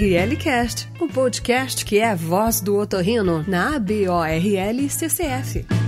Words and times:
ORL 0.00 0.34
Cast, 0.38 0.88
o 0.98 1.06
podcast 1.06 1.84
que 1.84 1.98
é 1.98 2.08
a 2.08 2.14
voz 2.14 2.62
do 2.62 2.74
otorrino 2.78 3.44
na 3.46 3.76
ABORL 3.76 4.88
CCF. 4.88 5.79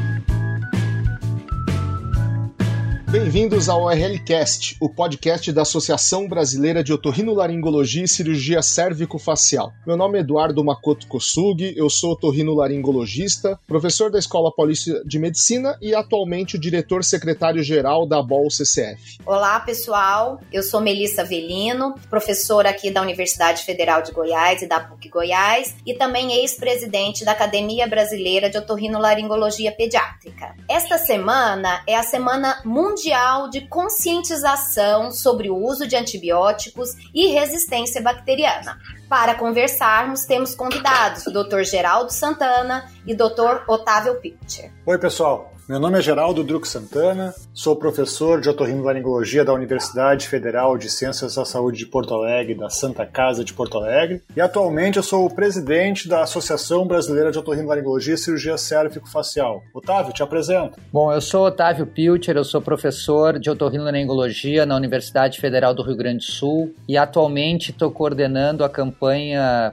Bem-vindos 3.12 3.68
ao 3.68 3.82
ORLcast, 3.82 4.74
o 4.80 4.88
podcast 4.88 5.52
da 5.52 5.60
Associação 5.60 6.26
Brasileira 6.26 6.82
de 6.82 6.94
Otorrinolaringologia 6.94 8.04
e 8.04 8.08
Cirurgia 8.08 8.62
Cérvico-Facial. 8.62 9.70
Meu 9.86 9.98
nome 9.98 10.16
é 10.16 10.22
Eduardo 10.22 10.64
Makoto 10.64 11.06
Kosugi, 11.06 11.74
eu 11.76 11.90
sou 11.90 12.12
otorrinolaringologista, 12.12 13.60
professor 13.66 14.10
da 14.10 14.18
Escola 14.18 14.50
Paulista 14.50 15.04
de 15.04 15.18
Medicina 15.18 15.76
e 15.82 15.94
atualmente 15.94 16.56
o 16.56 16.58
diretor 16.58 17.04
secretário-geral 17.04 18.06
da 18.06 18.22
BOL 18.22 18.50
CCF. 18.50 19.18
Olá, 19.26 19.60
pessoal. 19.60 20.40
Eu 20.50 20.62
sou 20.62 20.80
Melissa 20.80 21.22
Velino, 21.22 21.94
professora 22.08 22.70
aqui 22.70 22.90
da 22.90 23.02
Universidade 23.02 23.62
Federal 23.62 24.00
de 24.00 24.10
Goiás 24.10 24.62
e 24.62 24.66
da 24.66 24.80
PUC 24.80 25.10
Goiás 25.10 25.74
e 25.84 25.92
também 25.92 26.32
ex-presidente 26.40 27.26
da 27.26 27.32
Academia 27.32 27.86
Brasileira 27.86 28.48
de 28.48 28.56
Otorrinolaringologia 28.56 29.70
Pediátrica. 29.70 30.56
Esta 30.66 30.96
semana 30.96 31.82
é 31.86 31.94
a 31.94 32.02
Semana 32.02 32.58
Mundial 32.64 33.01
Mundial 33.02 33.50
de 33.50 33.62
Conscientização 33.62 35.10
sobre 35.10 35.50
o 35.50 35.56
Uso 35.56 35.88
de 35.88 35.96
Antibióticos 35.96 36.90
e 37.12 37.26
Resistência 37.32 38.00
Bacteriana. 38.00 38.78
Para 39.12 39.34
conversarmos, 39.34 40.24
temos 40.24 40.54
convidados 40.54 41.26
o 41.26 41.30
Dr. 41.30 41.64
Geraldo 41.64 42.10
Santana 42.10 42.90
e 43.06 43.14
Dr. 43.14 43.60
Otávio 43.68 44.14
Pitcher. 44.14 44.72
Oi, 44.86 44.96
pessoal. 44.96 45.52
Meu 45.68 45.78
nome 45.78 45.96
é 45.96 46.02
Geraldo 46.02 46.42
Druck 46.42 46.66
Santana, 46.66 47.32
sou 47.54 47.76
professor 47.76 48.40
de 48.40 48.50
otorrinolaringologia 48.50 49.44
da 49.44 49.54
Universidade 49.54 50.26
Federal 50.26 50.76
de 50.76 50.90
Ciências 50.90 51.36
da 51.36 51.44
Saúde 51.44 51.78
de 51.78 51.86
Porto 51.86 52.12
Alegre, 52.12 52.56
da 52.56 52.68
Santa 52.68 53.06
Casa 53.06 53.44
de 53.44 53.54
Porto 53.54 53.78
Alegre, 53.78 54.20
e 54.36 54.40
atualmente 54.40 54.96
eu 54.96 55.04
sou 55.04 55.24
o 55.24 55.32
presidente 55.32 56.08
da 56.08 56.22
Associação 56.22 56.84
Brasileira 56.84 57.30
de 57.30 57.38
Otorrinolaringologia 57.38 58.14
e 58.14 58.18
Cirurgia 58.18 58.58
Cérvico-Facial. 58.58 59.62
Otávio, 59.72 60.12
te 60.12 60.22
apresento. 60.22 60.80
Bom, 60.92 61.12
eu 61.12 61.20
sou 61.20 61.46
Otávio 61.46 61.86
Pilcher, 61.86 62.36
eu 62.36 62.44
sou 62.44 62.60
professor 62.60 63.38
de 63.38 63.48
otorrinolaringologia 63.48 64.66
na 64.66 64.74
Universidade 64.74 65.40
Federal 65.40 65.72
do 65.72 65.84
Rio 65.84 65.96
Grande 65.96 66.26
do 66.26 66.32
Sul 66.32 66.74
e 66.88 66.98
atualmente 66.98 67.70
estou 67.70 67.90
coordenando 67.92 68.64
a 68.64 68.68
campanha 68.68 69.01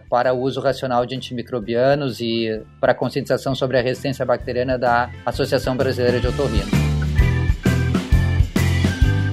para 0.09 0.33
o 0.33 0.41
uso 0.41 0.59
racional 0.59 1.05
de 1.05 1.16
antimicrobianos 1.16 2.19
e 2.19 2.61
para 2.80 2.94
conscientização 2.94 3.53
sobre 3.53 3.77
a 3.77 3.81
resistência 3.81 4.25
bacteriana 4.25 4.77
da 4.77 5.09
Associação 5.25 5.75
Brasileira 5.75 6.19
de 6.19 6.27
Otorrino. 6.27 6.89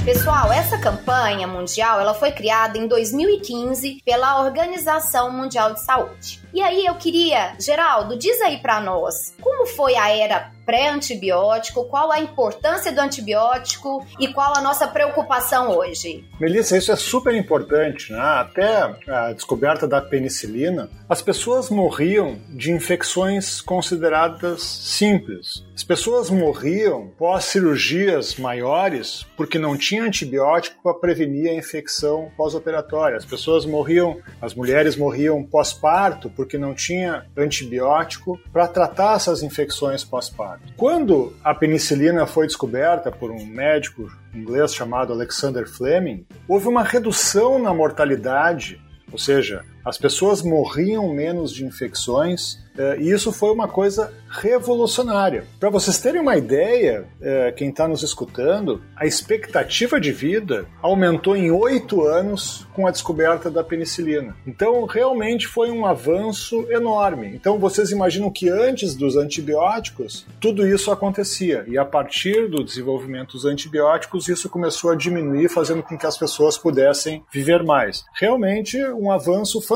Pessoal, 0.06 0.52
essa 0.52 0.78
campanha 0.78 1.48
mundial 1.48 2.00
ela 2.00 2.14
foi 2.14 2.30
criada 2.30 2.78
em 2.78 2.86
2015 2.86 4.02
pela 4.04 4.40
Organização 4.40 5.32
Mundial 5.32 5.74
de 5.74 5.84
Saúde. 5.84 6.40
E 6.54 6.62
aí 6.62 6.86
eu 6.86 6.94
queria, 6.94 7.56
Geraldo, 7.58 8.16
diz 8.16 8.40
aí 8.40 8.58
para 8.58 8.80
nós, 8.80 9.34
como 9.40 9.66
foi 9.66 9.96
a 9.96 10.08
era 10.08 10.52
pré-antibiótico, 10.66 11.84
qual 11.84 12.10
a 12.10 12.18
importância 12.18 12.92
do 12.92 13.00
antibiótico 13.00 14.04
e 14.18 14.28
qual 14.34 14.52
a 14.56 14.60
nossa 14.60 14.88
preocupação 14.88 15.70
hoje? 15.70 16.24
Melissa, 16.40 16.76
isso 16.76 16.90
é 16.90 16.96
super 16.96 17.34
importante. 17.34 18.12
Né? 18.12 18.18
Até 18.18 18.96
a 19.08 19.32
descoberta 19.32 19.86
da 19.86 20.02
penicilina, 20.02 20.90
as 21.08 21.22
pessoas 21.22 21.70
morriam 21.70 22.36
de 22.50 22.72
infecções 22.72 23.60
consideradas 23.60 24.62
simples. 24.62 25.64
As 25.74 25.84
pessoas 25.84 26.30
morriam 26.30 27.12
pós 27.16 27.44
cirurgias 27.44 28.34
maiores 28.36 29.24
porque 29.36 29.58
não 29.58 29.76
tinha 29.76 30.02
antibiótico 30.02 30.82
para 30.82 30.94
prevenir 30.94 31.50
a 31.50 31.54
infecção 31.54 32.30
pós-operatória. 32.36 33.16
As 33.16 33.24
pessoas 33.24 33.64
morriam, 33.64 34.18
as 34.40 34.54
mulheres 34.54 34.96
morriam 34.96 35.44
pós-parto 35.44 36.28
porque 36.30 36.58
não 36.58 36.74
tinha 36.74 37.26
antibiótico 37.36 38.40
para 38.52 38.66
tratar 38.66 39.16
essas 39.16 39.42
infecções 39.42 40.02
pós-parto. 40.02 40.55
Quando 40.76 41.34
a 41.42 41.54
penicilina 41.54 42.26
foi 42.26 42.46
descoberta 42.46 43.10
por 43.10 43.30
um 43.30 43.44
médico 43.46 44.10
inglês 44.34 44.74
chamado 44.74 45.12
Alexander 45.12 45.66
Fleming, 45.68 46.26
houve 46.46 46.68
uma 46.68 46.82
redução 46.82 47.58
na 47.58 47.72
mortalidade, 47.72 48.80
ou 49.10 49.18
seja, 49.18 49.64
as 49.86 49.96
pessoas 49.96 50.42
morriam 50.42 51.14
menos 51.14 51.52
de 51.52 51.64
infecções 51.64 52.58
é, 52.76 52.98
e 52.98 53.10
isso 53.10 53.32
foi 53.32 53.50
uma 53.52 53.68
coisa 53.68 54.12
revolucionária. 54.28 55.44
Para 55.58 55.70
vocês 55.70 55.98
terem 55.98 56.20
uma 56.20 56.36
ideia, 56.36 57.06
é, 57.22 57.52
quem 57.52 57.70
está 57.70 57.88
nos 57.88 58.02
escutando, 58.02 58.82
a 58.94 59.06
expectativa 59.06 59.98
de 59.98 60.12
vida 60.12 60.66
aumentou 60.82 61.34
em 61.34 61.50
oito 61.50 62.02
anos 62.02 62.66
com 62.74 62.86
a 62.86 62.90
descoberta 62.90 63.50
da 63.50 63.64
penicilina. 63.64 64.36
Então, 64.46 64.84
realmente 64.84 65.46
foi 65.46 65.70
um 65.70 65.86
avanço 65.86 66.66
enorme. 66.70 67.28
Então, 67.28 67.58
vocês 67.58 67.90
imaginam 67.90 68.30
que 68.30 68.50
antes 68.50 68.94
dos 68.94 69.16
antibióticos, 69.16 70.26
tudo 70.38 70.66
isso 70.66 70.90
acontecia. 70.90 71.64
E 71.66 71.78
a 71.78 71.84
partir 71.84 72.48
do 72.50 72.62
desenvolvimento 72.62 73.32
dos 73.32 73.46
antibióticos, 73.46 74.28
isso 74.28 74.50
começou 74.50 74.90
a 74.90 74.96
diminuir, 74.96 75.48
fazendo 75.48 75.82
com 75.82 75.96
que 75.96 76.06
as 76.06 76.18
pessoas 76.18 76.58
pudessem 76.58 77.24
viver 77.32 77.62
mais. 77.62 78.04
Realmente, 78.20 78.76
um 78.84 79.10
avanço 79.10 79.62
fantástico 79.62 79.75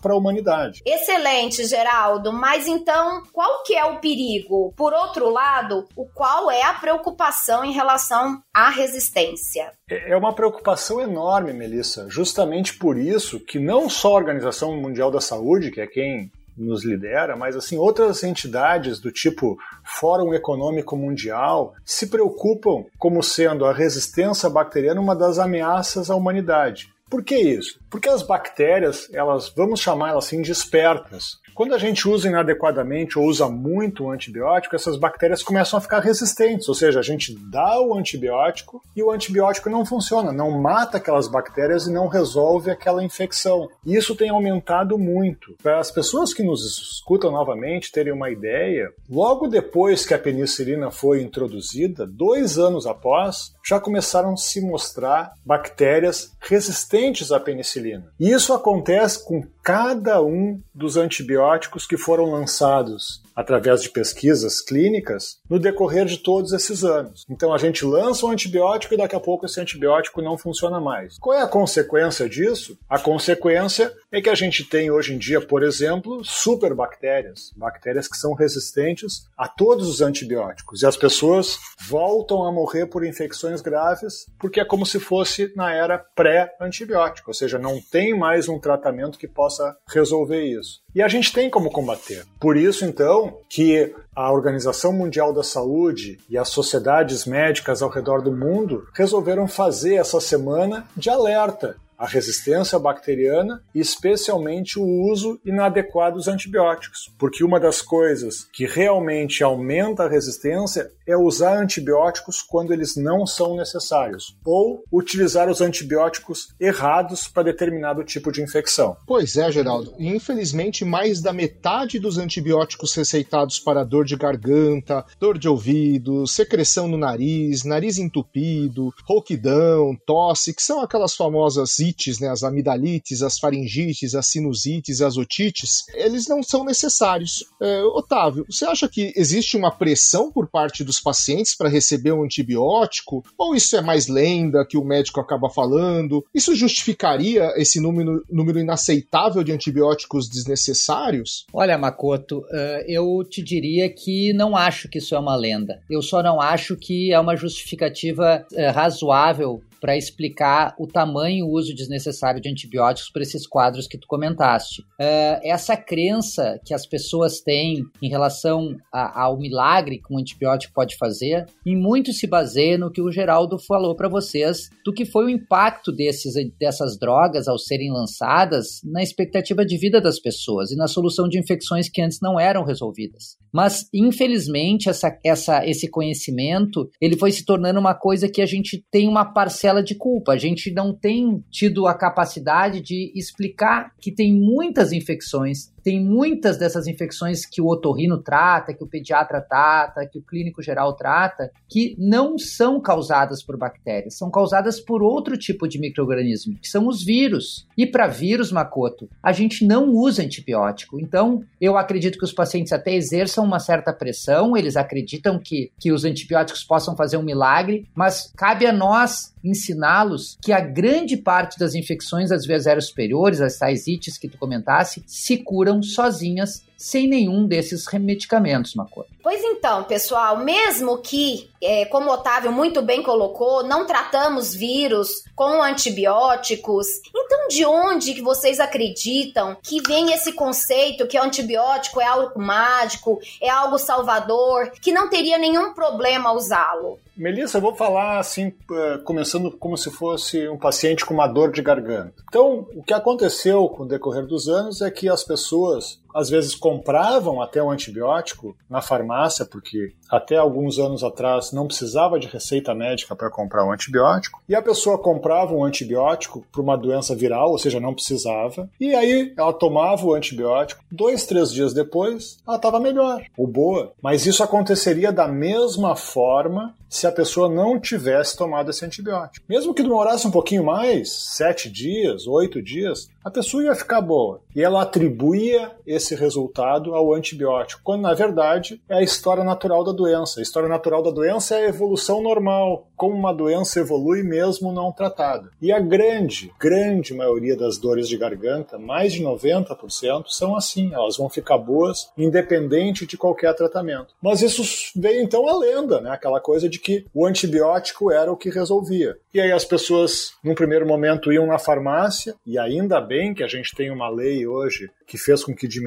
para 0.00 0.12
a 0.12 0.16
humanidade. 0.16 0.82
Excelente, 0.84 1.64
Geraldo. 1.66 2.32
Mas 2.32 2.66
então, 2.66 3.22
qual 3.32 3.62
que 3.62 3.74
é 3.74 3.84
o 3.84 4.00
perigo? 4.00 4.72
Por 4.76 4.92
outro 4.92 5.28
lado, 5.30 5.86
o 5.96 6.06
qual 6.06 6.50
é 6.50 6.62
a 6.62 6.74
preocupação 6.74 7.64
em 7.64 7.72
relação 7.72 8.40
à 8.54 8.70
resistência? 8.70 9.72
É, 9.90 10.12
é 10.12 10.16
uma 10.16 10.34
preocupação 10.34 11.00
enorme, 11.00 11.52
Melissa. 11.52 12.06
Justamente 12.08 12.76
por 12.76 12.98
isso 12.98 13.40
que 13.40 13.58
não 13.58 13.88
só 13.88 14.12
a 14.12 14.16
Organização 14.16 14.76
Mundial 14.76 15.10
da 15.10 15.20
Saúde, 15.20 15.70
que 15.70 15.80
é 15.80 15.86
quem 15.86 16.30
nos 16.56 16.84
lidera, 16.84 17.36
mas 17.36 17.54
assim 17.54 17.76
outras 17.76 18.22
entidades 18.22 18.98
do 18.98 19.12
tipo 19.12 19.58
Fórum 19.84 20.32
Econômico 20.32 20.96
Mundial 20.96 21.74
se 21.84 22.06
preocupam 22.06 22.84
como 22.98 23.22
sendo 23.22 23.66
a 23.66 23.72
resistência 23.72 24.48
bacteriana 24.48 25.00
uma 25.00 25.14
das 25.14 25.38
ameaças 25.38 26.10
à 26.10 26.16
humanidade. 26.16 26.95
Por 27.08 27.22
que 27.22 27.36
isso? 27.36 27.78
Porque 27.88 28.08
as 28.08 28.22
bactérias, 28.22 29.08
elas, 29.12 29.48
vamos 29.48 29.80
chamar 29.80 30.10
elas 30.10 30.24
assim 30.24 30.42
de 30.42 30.50
espertas. 30.50 31.38
Quando 31.56 31.74
a 31.74 31.78
gente 31.78 32.06
usa 32.06 32.28
inadequadamente 32.28 33.18
ou 33.18 33.24
usa 33.24 33.48
muito 33.48 34.04
o 34.04 34.10
antibiótico, 34.10 34.76
essas 34.76 34.98
bactérias 34.98 35.42
começam 35.42 35.78
a 35.78 35.80
ficar 35.80 36.00
resistentes, 36.00 36.68
ou 36.68 36.74
seja, 36.74 37.00
a 37.00 37.02
gente 37.02 37.34
dá 37.50 37.80
o 37.80 37.96
antibiótico 37.96 38.82
e 38.94 39.02
o 39.02 39.10
antibiótico 39.10 39.70
não 39.70 39.86
funciona, 39.86 40.30
não 40.30 40.50
mata 40.50 40.98
aquelas 40.98 41.28
bactérias 41.28 41.86
e 41.86 41.90
não 41.90 42.08
resolve 42.08 42.70
aquela 42.70 43.02
infecção. 43.02 43.70
Isso 43.86 44.14
tem 44.14 44.28
aumentado 44.28 44.98
muito. 44.98 45.56
Para 45.62 45.78
as 45.78 45.90
pessoas 45.90 46.34
que 46.34 46.42
nos 46.42 46.62
escutam 46.66 47.30
novamente 47.30 47.90
terem 47.90 48.12
uma 48.12 48.28
ideia, 48.28 48.92
logo 49.08 49.48
depois 49.48 50.04
que 50.04 50.12
a 50.12 50.18
penicilina 50.18 50.90
foi 50.90 51.22
introduzida, 51.22 52.06
dois 52.06 52.58
anos 52.58 52.86
após, 52.86 53.54
já 53.66 53.80
começaram 53.80 54.34
a 54.34 54.36
se 54.36 54.60
mostrar 54.60 55.32
bactérias 55.42 56.36
resistentes 56.38 57.32
à 57.32 57.40
penicilina. 57.40 58.12
E 58.20 58.30
isso 58.30 58.52
acontece 58.52 59.24
com 59.24 59.42
cada 59.62 60.22
um 60.22 60.60
dos 60.74 60.98
antibióticos 60.98 61.45
que 61.86 61.96
foram 61.96 62.26
lançados 62.26 63.20
através 63.36 63.82
de 63.82 63.90
pesquisas 63.90 64.62
clínicas 64.62 65.38
no 65.48 65.58
decorrer 65.58 66.06
de 66.06 66.16
todos 66.16 66.52
esses 66.52 66.82
anos. 66.82 67.24
Então 67.28 67.52
a 67.52 67.58
gente 67.58 67.84
lança 67.84 68.24
um 68.24 68.30
antibiótico 68.30 68.94
e 68.94 68.96
daqui 68.96 69.14
a 69.14 69.20
pouco 69.20 69.44
esse 69.44 69.60
antibiótico 69.60 70.22
não 70.22 70.38
funciona 70.38 70.80
mais. 70.80 71.18
Qual 71.18 71.36
é 71.36 71.42
a 71.42 71.48
consequência 71.48 72.26
disso? 72.28 72.78
A 72.88 72.98
consequência 72.98 73.92
é 74.10 74.22
que 74.22 74.30
a 74.30 74.34
gente 74.34 74.64
tem 74.64 74.90
hoje 74.90 75.14
em 75.14 75.18
dia, 75.18 75.40
por 75.40 75.62
exemplo, 75.62 76.24
superbactérias, 76.24 77.52
bactérias 77.54 78.08
que 78.08 78.16
são 78.16 78.32
resistentes 78.32 79.26
a 79.36 79.46
todos 79.46 79.88
os 79.88 80.00
antibióticos 80.00 80.82
e 80.82 80.86
as 80.86 80.96
pessoas 80.96 81.58
voltam 81.86 82.44
a 82.44 82.52
morrer 82.52 82.86
por 82.86 83.04
infecções 83.04 83.60
graves 83.60 84.26
porque 84.38 84.60
é 84.60 84.64
como 84.64 84.86
se 84.86 84.98
fosse 84.98 85.52
na 85.54 85.72
era 85.72 85.98
pré-antibiótico, 85.98 87.30
ou 87.30 87.34
seja, 87.34 87.58
não 87.58 87.80
tem 87.80 88.16
mais 88.16 88.48
um 88.48 88.58
tratamento 88.58 89.18
que 89.18 89.28
possa 89.28 89.76
resolver 89.88 90.42
isso. 90.42 90.80
E 90.94 91.02
a 91.02 91.08
gente 91.08 91.30
tem 91.30 91.50
como 91.50 91.70
combater. 91.70 92.24
Por 92.40 92.56
isso, 92.56 92.84
então, 92.86 93.25
que 93.48 93.94
a 94.14 94.32
Organização 94.32 94.92
Mundial 94.92 95.32
da 95.32 95.42
Saúde 95.42 96.18
e 96.28 96.38
as 96.38 96.48
sociedades 96.48 97.26
médicas 97.26 97.82
ao 97.82 97.90
redor 97.90 98.22
do 98.22 98.32
mundo 98.32 98.86
resolveram 98.94 99.46
fazer 99.46 99.94
essa 99.94 100.20
semana 100.20 100.86
de 100.96 101.10
alerta 101.10 101.76
a 101.98 102.06
resistência 102.06 102.78
bacteriana 102.78 103.62
e 103.74 103.80
especialmente 103.80 104.78
o 104.78 104.84
uso 104.84 105.40
inadequado 105.44 106.16
dos 106.16 106.28
antibióticos, 106.28 107.12
porque 107.18 107.44
uma 107.44 107.60
das 107.60 107.80
coisas 107.80 108.48
que 108.52 108.66
realmente 108.66 109.44
aumenta 109.44 110.04
a 110.04 110.08
resistência 110.08 110.90
é 111.06 111.16
usar 111.16 111.58
antibióticos 111.58 112.42
quando 112.42 112.72
eles 112.72 112.96
não 112.96 113.26
são 113.26 113.54
necessários 113.56 114.36
ou 114.44 114.82
utilizar 114.90 115.48
os 115.48 115.60
antibióticos 115.60 116.48
errados 116.58 117.28
para 117.28 117.44
determinado 117.44 118.02
tipo 118.02 118.32
de 118.32 118.42
infecção. 118.42 118.96
Pois 119.06 119.36
é, 119.36 119.50
Geraldo. 119.52 119.94
Infelizmente 119.98 120.84
mais 120.84 121.20
da 121.20 121.32
metade 121.32 122.00
dos 122.00 122.18
antibióticos 122.18 122.94
receitados 122.94 123.60
para 123.60 123.84
dor 123.84 124.04
de 124.04 124.16
garganta, 124.16 125.04
dor 125.20 125.38
de 125.38 125.48
ouvido, 125.48 126.26
secreção 126.26 126.88
no 126.88 126.96
nariz, 126.96 127.62
nariz 127.64 127.98
entupido, 127.98 128.92
rouquidão, 129.04 129.96
tosse, 130.06 130.54
que 130.54 130.62
são 130.62 130.80
aquelas 130.80 131.14
famosas 131.14 131.78
ites, 131.88 132.18
né, 132.20 132.28
as 132.28 132.42
amidalites, 132.42 133.22
as 133.22 133.38
faringites, 133.38 134.14
as 134.14 134.26
sinusites, 134.26 135.00
as 135.00 135.16
otites, 135.16 135.84
eles 135.94 136.26
não 136.26 136.42
são 136.42 136.64
necessários. 136.64 137.44
É, 137.60 137.82
Otávio, 137.82 138.44
você 138.48 138.64
acha 138.64 138.88
que 138.88 139.12
existe 139.16 139.56
uma 139.56 139.70
pressão 139.70 140.30
por 140.30 140.48
parte 140.48 140.84
dos 140.84 141.00
pacientes 141.00 141.54
para 141.54 141.68
receber 141.68 142.12
um 142.12 142.24
antibiótico? 142.24 143.24
Ou 143.38 143.54
isso 143.54 143.76
é 143.76 143.80
mais 143.80 144.08
lenda 144.08 144.66
que 144.66 144.76
o 144.76 144.84
médico 144.84 145.20
acaba 145.20 145.48
falando? 145.48 146.24
Isso 146.34 146.54
justificaria 146.54 147.52
esse 147.56 147.80
número, 147.80 148.24
número 148.30 148.58
inaceitável 148.58 149.42
de 149.42 149.52
antibióticos 149.52 150.28
desnecessários? 150.28 151.46
Olha, 151.52 151.78
Makoto, 151.78 152.38
uh, 152.38 152.84
eu 152.86 153.24
te 153.28 153.42
diria 153.42 153.88
que 153.88 154.32
não 154.32 154.56
acho 154.56 154.88
que 154.88 154.98
isso 154.98 155.14
é 155.14 155.18
uma 155.18 155.36
lenda. 155.36 155.80
Eu 155.88 156.02
só 156.02 156.22
não 156.22 156.40
acho 156.40 156.76
que 156.76 157.12
é 157.12 157.20
uma 157.20 157.36
justificativa 157.36 158.44
uh, 158.52 158.72
razoável 158.72 159.62
para 159.80 159.96
explicar 159.96 160.74
o 160.78 160.86
tamanho 160.86 161.38
e 161.38 161.42
o 161.42 161.48
uso 161.48 161.74
desnecessário 161.74 162.40
de 162.40 162.48
antibióticos 162.48 163.10
para 163.10 163.22
esses 163.22 163.46
quadros 163.46 163.86
que 163.86 163.98
tu 163.98 164.06
comentaste. 164.06 164.82
Uh, 165.00 165.40
essa 165.42 165.76
crença 165.76 166.60
que 166.64 166.74
as 166.74 166.86
pessoas 166.86 167.40
têm 167.40 167.84
em 168.02 168.08
relação 168.08 168.76
a, 168.92 169.22
ao 169.22 169.38
milagre 169.38 169.98
que 169.98 170.12
um 170.12 170.18
antibiótico 170.18 170.74
pode 170.74 170.96
fazer, 170.96 171.46
em 171.64 171.76
muito 171.76 172.12
se 172.12 172.26
baseia 172.26 172.78
no 172.78 172.90
que 172.90 173.02
o 173.02 173.10
Geraldo 173.10 173.58
falou 173.58 173.94
para 173.94 174.08
vocês 174.08 174.68
do 174.84 174.92
que 174.92 175.04
foi 175.04 175.26
o 175.26 175.30
impacto 175.30 175.92
desses, 175.92 176.34
dessas 176.58 176.98
drogas 176.98 177.48
ao 177.48 177.58
serem 177.58 177.92
lançadas 177.92 178.80
na 178.84 179.02
expectativa 179.02 179.64
de 179.64 179.76
vida 179.76 180.00
das 180.00 180.18
pessoas 180.20 180.70
e 180.70 180.76
na 180.76 180.88
solução 180.88 181.28
de 181.28 181.38
infecções 181.38 181.88
que 181.88 182.02
antes 182.02 182.18
não 182.20 182.38
eram 182.38 182.64
resolvidas. 182.64 183.36
Mas, 183.52 183.88
infelizmente, 183.92 184.88
essa, 184.88 185.18
essa, 185.24 185.66
esse 185.66 185.88
conhecimento 185.88 186.88
ele 187.00 187.16
foi 187.16 187.32
se 187.32 187.44
tornando 187.44 187.80
uma 187.80 187.94
coisa 187.94 188.28
que 188.28 188.42
a 188.42 188.46
gente 188.46 188.84
tem 188.90 189.08
uma 189.08 189.24
parcela 189.24 189.65
parcela 189.66 189.82
de 189.82 189.94
culpa. 189.94 190.32
A 190.32 190.36
gente 190.36 190.70
não 190.70 190.94
tem 190.94 191.44
tido 191.50 191.86
a 191.86 191.94
capacidade 191.94 192.80
de 192.80 193.12
explicar 193.14 193.92
que 194.00 194.12
tem 194.12 194.32
muitas 194.32 194.92
infecções 194.92 195.74
tem 195.86 196.04
muitas 196.04 196.58
dessas 196.58 196.88
infecções 196.88 197.46
que 197.46 197.62
o 197.62 197.68
otorrino 197.68 198.20
trata, 198.20 198.74
que 198.74 198.82
o 198.82 198.88
pediatra 198.88 199.40
trata, 199.40 200.04
que 200.04 200.18
o 200.18 200.20
clínico 200.20 200.60
geral 200.60 200.96
trata, 200.96 201.48
que 201.68 201.94
não 201.96 202.36
são 202.36 202.80
causadas 202.80 203.40
por 203.40 203.56
bactérias, 203.56 204.18
são 204.18 204.28
causadas 204.28 204.80
por 204.80 205.00
outro 205.00 205.38
tipo 205.38 205.68
de 205.68 205.78
microorganismo, 205.78 206.58
que 206.60 206.66
são 206.66 206.88
os 206.88 207.04
vírus. 207.04 207.68
E 207.78 207.86
para 207.86 208.08
vírus, 208.08 208.50
Makoto, 208.50 209.08
a 209.22 209.30
gente 209.30 209.64
não 209.64 209.92
usa 209.92 210.24
antibiótico. 210.24 210.98
Então, 210.98 211.44
eu 211.60 211.78
acredito 211.78 212.18
que 212.18 212.24
os 212.24 212.32
pacientes 212.32 212.72
até 212.72 212.92
exerçam 212.92 213.44
uma 213.44 213.60
certa 213.60 213.92
pressão, 213.92 214.56
eles 214.56 214.74
acreditam 214.76 215.38
que, 215.38 215.70
que 215.78 215.92
os 215.92 216.04
antibióticos 216.04 216.64
possam 216.64 216.96
fazer 216.96 217.16
um 217.16 217.22
milagre, 217.22 217.86
mas 217.94 218.32
cabe 218.36 218.66
a 218.66 218.72
nós 218.72 219.32
ensiná-los 219.56 220.38
que 220.42 220.52
a 220.52 220.60
grande 220.60 221.16
parte 221.16 221.58
das 221.58 221.74
infecções 221.74 222.30
das 222.30 222.46
vias 222.46 222.66
aéreas 222.66 222.88
superiores, 222.88 223.40
as 223.40 223.58
tais 223.58 223.86
ites 223.86 224.18
que 224.18 224.28
tu 224.28 224.38
comentasse, 224.38 225.02
se 225.06 225.38
curam 225.38 225.82
sozinhas 225.82 226.64
sem 226.76 227.08
nenhum 227.08 227.46
desses 227.46 227.86
medicamentos, 227.98 228.74
Macoy. 228.74 229.06
Pois 229.22 229.42
então, 229.42 229.84
pessoal, 229.84 230.38
mesmo 230.38 230.98
que, 230.98 231.48
é, 231.62 231.86
como 231.86 232.10
o 232.10 232.12
Otávio 232.12 232.52
muito 232.52 232.82
bem 232.82 233.02
colocou, 233.02 233.66
não 233.66 233.86
tratamos 233.86 234.54
vírus 234.54 235.24
com 235.34 235.62
antibióticos, 235.62 236.86
então 237.26 237.48
de 237.48 237.64
onde 237.66 238.14
que 238.14 238.22
vocês 238.22 238.58
acreditam 238.58 239.56
que 239.62 239.82
vem 239.86 240.12
esse 240.12 240.32
conceito 240.32 241.06
que 241.06 241.18
o 241.18 241.22
antibiótico 241.22 242.00
é 242.00 242.06
algo 242.06 242.40
mágico, 242.40 243.20
é 243.40 243.50
algo 243.50 243.78
salvador, 243.78 244.70
que 244.80 244.92
não 244.92 245.10
teria 245.10 245.36
nenhum 245.36 245.74
problema 245.74 246.32
usá-lo? 246.32 246.98
Melissa, 247.16 247.56
eu 247.56 247.62
vou 247.62 247.74
falar 247.74 248.18
assim, 248.18 248.52
é, 248.70 248.98
começando 248.98 249.50
como 249.50 249.76
se 249.76 249.90
fosse 249.90 250.46
um 250.48 250.58
paciente 250.58 251.04
com 251.04 251.14
uma 251.14 251.26
dor 251.26 251.50
de 251.50 251.62
garganta. 251.62 252.12
Então, 252.28 252.66
o 252.74 252.82
que 252.82 252.92
aconteceu 252.92 253.66
com 253.70 253.84
o 253.84 253.88
decorrer 253.88 254.26
dos 254.26 254.48
anos 254.48 254.82
é 254.82 254.90
que 254.90 255.08
as 255.08 255.24
pessoas 255.24 255.98
às 256.16 256.30
vezes 256.30 256.54
compravam 256.54 257.42
até 257.42 257.62
o 257.62 257.70
antibiótico 257.70 258.56
na 258.70 258.80
farmácia, 258.80 259.44
porque 259.44 259.92
até 260.10 260.36
alguns 260.36 260.78
anos 260.78 261.04
atrás 261.04 261.52
não 261.52 261.66
precisava 261.66 262.18
de 262.18 262.26
receita 262.26 262.74
médica 262.74 263.14
para 263.14 263.30
comprar 263.30 263.66
um 263.66 263.72
antibiótico, 263.72 264.40
e 264.48 264.54
a 264.54 264.62
pessoa 264.62 264.98
comprava 264.98 265.52
um 265.54 265.62
antibiótico 265.62 266.46
para 266.50 266.62
uma 266.62 266.78
doença 266.78 267.14
viral, 267.14 267.50
ou 267.50 267.58
seja, 267.58 267.78
não 267.78 267.92
precisava, 267.92 268.70
e 268.80 268.94
aí 268.94 269.34
ela 269.36 269.52
tomava 269.52 270.06
o 270.06 270.14
antibiótico, 270.14 270.82
dois, 270.90 271.26
três 271.26 271.52
dias 271.52 271.74
depois, 271.74 272.38
ela 272.46 272.56
estava 272.56 272.80
melhor, 272.80 273.22
ou 273.36 273.46
boa. 273.46 273.92
Mas 274.00 274.24
isso 274.24 274.42
aconteceria 274.42 275.12
da 275.12 275.28
mesma 275.28 275.94
forma 275.94 276.74
se 276.88 277.06
a 277.06 277.12
pessoa 277.12 277.48
não 277.48 277.78
tivesse 277.78 278.36
tomado 278.36 278.70
esse 278.70 278.84
antibiótico. 278.84 279.44
Mesmo 279.48 279.74
que 279.74 279.82
demorasse 279.82 280.26
um 280.26 280.30
pouquinho 280.30 280.64
mais, 280.64 281.12
sete 281.12 281.68
dias, 281.68 282.26
oito 282.26 282.62
dias, 282.62 283.10
a 283.24 283.30
pessoa 283.30 283.64
ia 283.64 283.74
ficar 283.74 284.00
boa. 284.00 284.40
E 284.54 284.62
ela 284.62 284.82
atribuía 284.82 285.72
esse 285.86 286.05
resultado 286.14 286.94
ao 286.94 287.12
antibiótico, 287.12 287.80
quando 287.84 288.02
na 288.02 288.14
verdade 288.14 288.80
é 288.88 288.96
a 288.96 289.02
história 289.02 289.44
natural 289.44 289.84
da 289.84 289.92
doença. 289.92 290.40
A 290.40 290.42
história 290.42 290.68
natural 290.68 291.02
da 291.02 291.10
doença 291.10 291.56
é 291.56 291.66
a 291.66 291.68
evolução 291.68 292.22
normal, 292.22 292.88
como 292.96 293.14
uma 293.14 293.34
doença 293.34 293.80
evolui 293.80 294.22
mesmo 294.22 294.72
não 294.72 294.92
tratada. 294.92 295.50
E 295.60 295.72
a 295.72 295.80
grande, 295.80 296.52
grande 296.58 297.14
maioria 297.14 297.56
das 297.56 297.78
dores 297.78 298.08
de 298.08 298.16
garganta, 298.16 298.78
mais 298.78 299.12
de 299.12 299.22
90%, 299.22 300.24
são 300.28 300.56
assim, 300.56 300.92
elas 300.92 301.16
vão 301.16 301.28
ficar 301.28 301.58
boas 301.58 302.10
independente 302.16 303.06
de 303.06 303.16
qualquer 303.16 303.54
tratamento. 303.54 304.14
Mas 304.22 304.42
isso 304.42 304.62
veio 304.94 305.22
então 305.22 305.48
a 305.48 305.58
lenda, 305.58 306.00
né? 306.00 306.10
Aquela 306.10 306.40
coisa 306.40 306.68
de 306.68 306.78
que 306.78 307.06
o 307.14 307.26
antibiótico 307.26 308.10
era 308.10 308.32
o 308.32 308.36
que 308.36 308.50
resolvia. 308.50 309.16
E 309.32 309.40
aí 309.40 309.52
as 309.52 309.64
pessoas, 309.64 310.32
num 310.42 310.54
primeiro 310.54 310.86
momento, 310.86 311.32
iam 311.32 311.46
na 311.46 311.58
farmácia, 311.58 312.34
e 312.46 312.58
ainda 312.58 313.00
bem 313.00 313.34
que 313.34 313.42
a 313.42 313.48
gente 313.48 313.74
tem 313.74 313.90
uma 313.90 314.08
lei 314.08 314.46
hoje 314.46 314.90
que 315.06 315.16
fez 315.16 315.44
com 315.44 315.54
que 315.54 315.68
diminuísse 315.68 315.85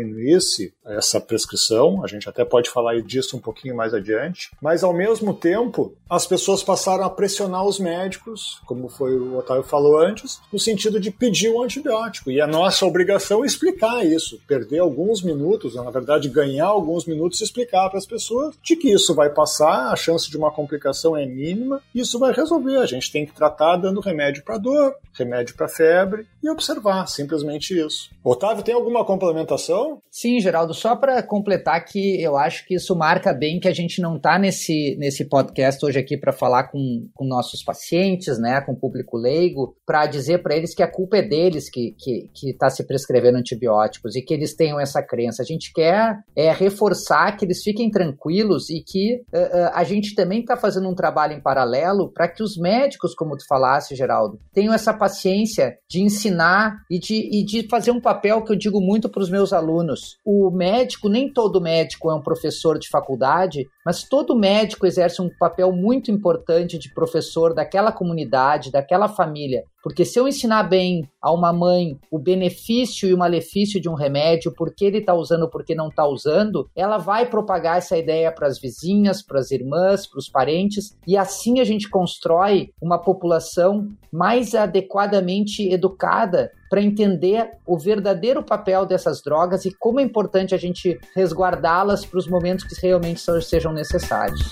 essa 0.85 1.19
prescrição, 1.19 2.03
a 2.03 2.07
gente 2.07 2.27
até 2.27 2.43
pode 2.43 2.69
falar 2.69 3.01
disso 3.01 3.37
um 3.37 3.39
pouquinho 3.39 3.75
mais 3.75 3.93
adiante, 3.93 4.51
mas 4.61 4.83
ao 4.83 4.93
mesmo 4.93 5.33
tempo 5.33 5.93
as 6.09 6.25
pessoas 6.25 6.63
passaram 6.63 7.03
a 7.03 7.09
pressionar 7.09 7.65
os 7.65 7.79
médicos, 7.79 8.59
como 8.65 8.89
foi 8.89 9.17
o 9.17 9.37
Otávio 9.37 9.63
falou 9.63 9.97
antes, 9.97 10.39
no 10.51 10.59
sentido 10.59 10.99
de 10.99 11.11
pedir 11.11 11.51
um 11.51 11.61
antibiótico. 11.61 12.31
E 12.31 12.41
a 12.41 12.47
nossa 12.47 12.85
obrigação 12.85 13.43
é 13.43 13.47
explicar 13.47 14.05
isso, 14.05 14.39
perder 14.47 14.79
alguns 14.79 15.21
minutos, 15.21 15.75
na 15.75 15.89
verdade 15.89 16.29
ganhar 16.29 16.67
alguns 16.67 17.05
minutos 17.05 17.39
e 17.39 17.43
explicar 17.43 17.89
para 17.89 17.99
as 17.99 18.05
pessoas 18.05 18.55
de 18.63 18.75
que 18.75 18.91
isso 18.91 19.13
vai 19.13 19.29
passar, 19.29 19.91
a 19.91 19.95
chance 19.95 20.29
de 20.29 20.37
uma 20.37 20.51
complicação 20.51 21.15
é 21.15 21.25
mínima, 21.25 21.81
isso 21.93 22.19
vai 22.19 22.33
resolver. 22.33 22.77
A 22.77 22.85
gente 22.85 23.11
tem 23.11 23.25
que 23.25 23.33
tratar 23.33 23.77
dando 23.77 23.99
remédio 23.99 24.43
para 24.43 24.57
dor, 24.57 24.95
remédio 25.13 25.55
para 25.55 25.67
febre 25.67 26.27
e 26.43 26.49
observar, 26.49 27.07
simplesmente 27.07 27.77
isso. 27.77 28.09
Otávio, 28.23 28.63
tem 28.63 28.73
alguma 28.73 29.06
complementação? 29.06 29.88
Sim, 30.11 30.39
Geraldo, 30.39 30.73
só 30.73 30.95
para 30.95 31.21
completar 31.23 31.83
que 31.85 32.21
eu 32.21 32.37
acho 32.37 32.65
que 32.65 32.75
isso 32.75 32.95
marca 32.95 33.33
bem 33.33 33.59
que 33.59 33.67
a 33.67 33.73
gente 33.73 34.01
não 34.01 34.17
está 34.17 34.37
nesse, 34.37 34.95
nesse 34.99 35.25
podcast 35.25 35.83
hoje 35.85 35.99
aqui 35.99 36.17
para 36.17 36.33
falar 36.33 36.65
com, 36.65 37.07
com 37.13 37.25
nossos 37.25 37.63
pacientes, 37.63 38.39
né, 38.39 38.61
com 38.61 38.73
o 38.73 38.79
público 38.79 39.17
leigo, 39.17 39.75
para 39.85 40.05
dizer 40.05 40.41
para 40.41 40.55
eles 40.55 40.73
que 40.73 40.83
a 40.83 40.91
culpa 40.91 41.17
é 41.17 41.21
deles 41.21 41.69
que 41.69 41.89
está 41.89 41.97
que, 41.99 42.29
que 42.33 42.53
tá 42.53 42.69
se 42.69 42.83
prescrevendo 42.85 43.37
antibióticos 43.37 44.15
e 44.15 44.21
que 44.21 44.33
eles 44.33 44.55
tenham 44.55 44.79
essa 44.79 45.01
crença. 45.01 45.41
A 45.41 45.45
gente 45.45 45.71
quer 45.73 46.19
é, 46.35 46.51
reforçar 46.51 47.35
que 47.37 47.45
eles 47.45 47.61
fiquem 47.63 47.89
tranquilos 47.89 48.69
e 48.69 48.81
que 48.81 49.21
uh, 49.33 49.37
uh, 49.37 49.71
a 49.73 49.83
gente 49.83 50.15
também 50.15 50.41
está 50.41 50.55
fazendo 50.57 50.89
um 50.89 50.95
trabalho 50.95 51.33
em 51.33 51.41
paralelo 51.41 52.11
para 52.11 52.27
que 52.27 52.43
os 52.43 52.57
médicos, 52.57 53.13
como 53.13 53.37
tu 53.37 53.45
falasse, 53.47 53.95
Geraldo, 53.95 54.39
tenham 54.53 54.73
essa 54.73 54.93
paciência 54.93 55.77
de 55.89 56.01
ensinar 56.01 56.77
e 56.89 56.99
de, 56.99 57.15
e 57.15 57.43
de 57.45 57.67
fazer 57.67 57.91
um 57.91 58.01
papel 58.01 58.43
que 58.43 58.51
eu 58.51 58.57
digo 58.57 58.81
muito 58.81 59.09
para 59.09 59.21
os 59.21 59.29
meus 59.29 59.53
alunos. 59.80 60.18
O 60.26 60.52
médico, 60.52 61.09
nem 61.09 61.31
todo 61.31 61.62
médico 61.62 62.12
é 62.12 62.16
um 62.16 62.21
professor 62.21 62.78
de 62.78 62.90
faculdade, 62.90 63.68
mas 63.86 64.04
todo 64.04 64.38
médico 64.38 64.86
exerce 64.86 65.21
um 65.21 65.30
papel 65.40 65.71
muito 65.71 66.12
importante 66.12 66.78
de 66.78 66.94
professor 66.94 67.54
daquela 67.54 67.92
comunidade, 67.92 68.71
daquela 68.71 69.07
família. 69.07 69.64
Porque 69.81 70.04
se 70.04 70.19
eu 70.19 70.28
ensinar 70.28 70.64
bem 70.64 71.09
a 71.21 71.31
uma 71.31 71.54
mãe 71.54 71.98
o 72.12 72.19
benefício 72.19 73.07
e 73.07 73.14
o 73.14 73.18
malefício 73.18 73.80
de 73.80 73.88
um 73.88 73.94
remédio, 73.94 74.54
por 74.54 74.74
que 74.74 74.83
ele 74.83 74.98
está 74.98 75.14
usando, 75.14 75.50
por 75.50 75.64
que 75.64 75.74
não 75.74 75.88
está 75.88 76.06
usando, 76.06 76.69
ela 76.76 76.98
vai 76.98 77.26
propagar 77.26 77.78
essa 77.78 77.98
ideia 77.98 78.30
para 78.31 78.48
as 78.48 78.59
vizinhas, 78.59 79.21
para 79.21 79.40
as 79.40 79.52
irmãs, 79.52 80.06
para 80.06 80.19
os 80.19 80.28
parentes, 80.28 80.98
e 81.07 81.16
assim 81.16 81.62
a 81.62 81.64
gente 81.64 81.90
constrói 81.90 82.71
uma 82.81 82.98
população 82.98 83.88
mais 84.12 84.54
adequadamente 84.54 85.69
educada 85.69 86.52
para 86.69 86.81
entender 86.81 87.49
o 87.66 87.78
verdadeiro 87.78 88.44
papel 88.44 88.85
dessas 88.85 89.21
drogas 89.21 89.66
e 89.66 89.76
como 89.78 89.99
é 89.99 90.04
importante 90.04 90.54
a 90.54 90.57
gente 90.57 90.99
resguardá-las 91.16 92.06
para 92.06 92.19
os 92.19 92.28
momentos 92.28 92.66
que 92.66 92.80
realmente 92.80 93.21
sejam 93.47 93.73
necessários. 93.73 94.52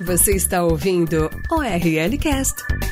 Você 0.00 0.36
está 0.36 0.62
ouvindo 0.62 1.28
o. 1.50 2.87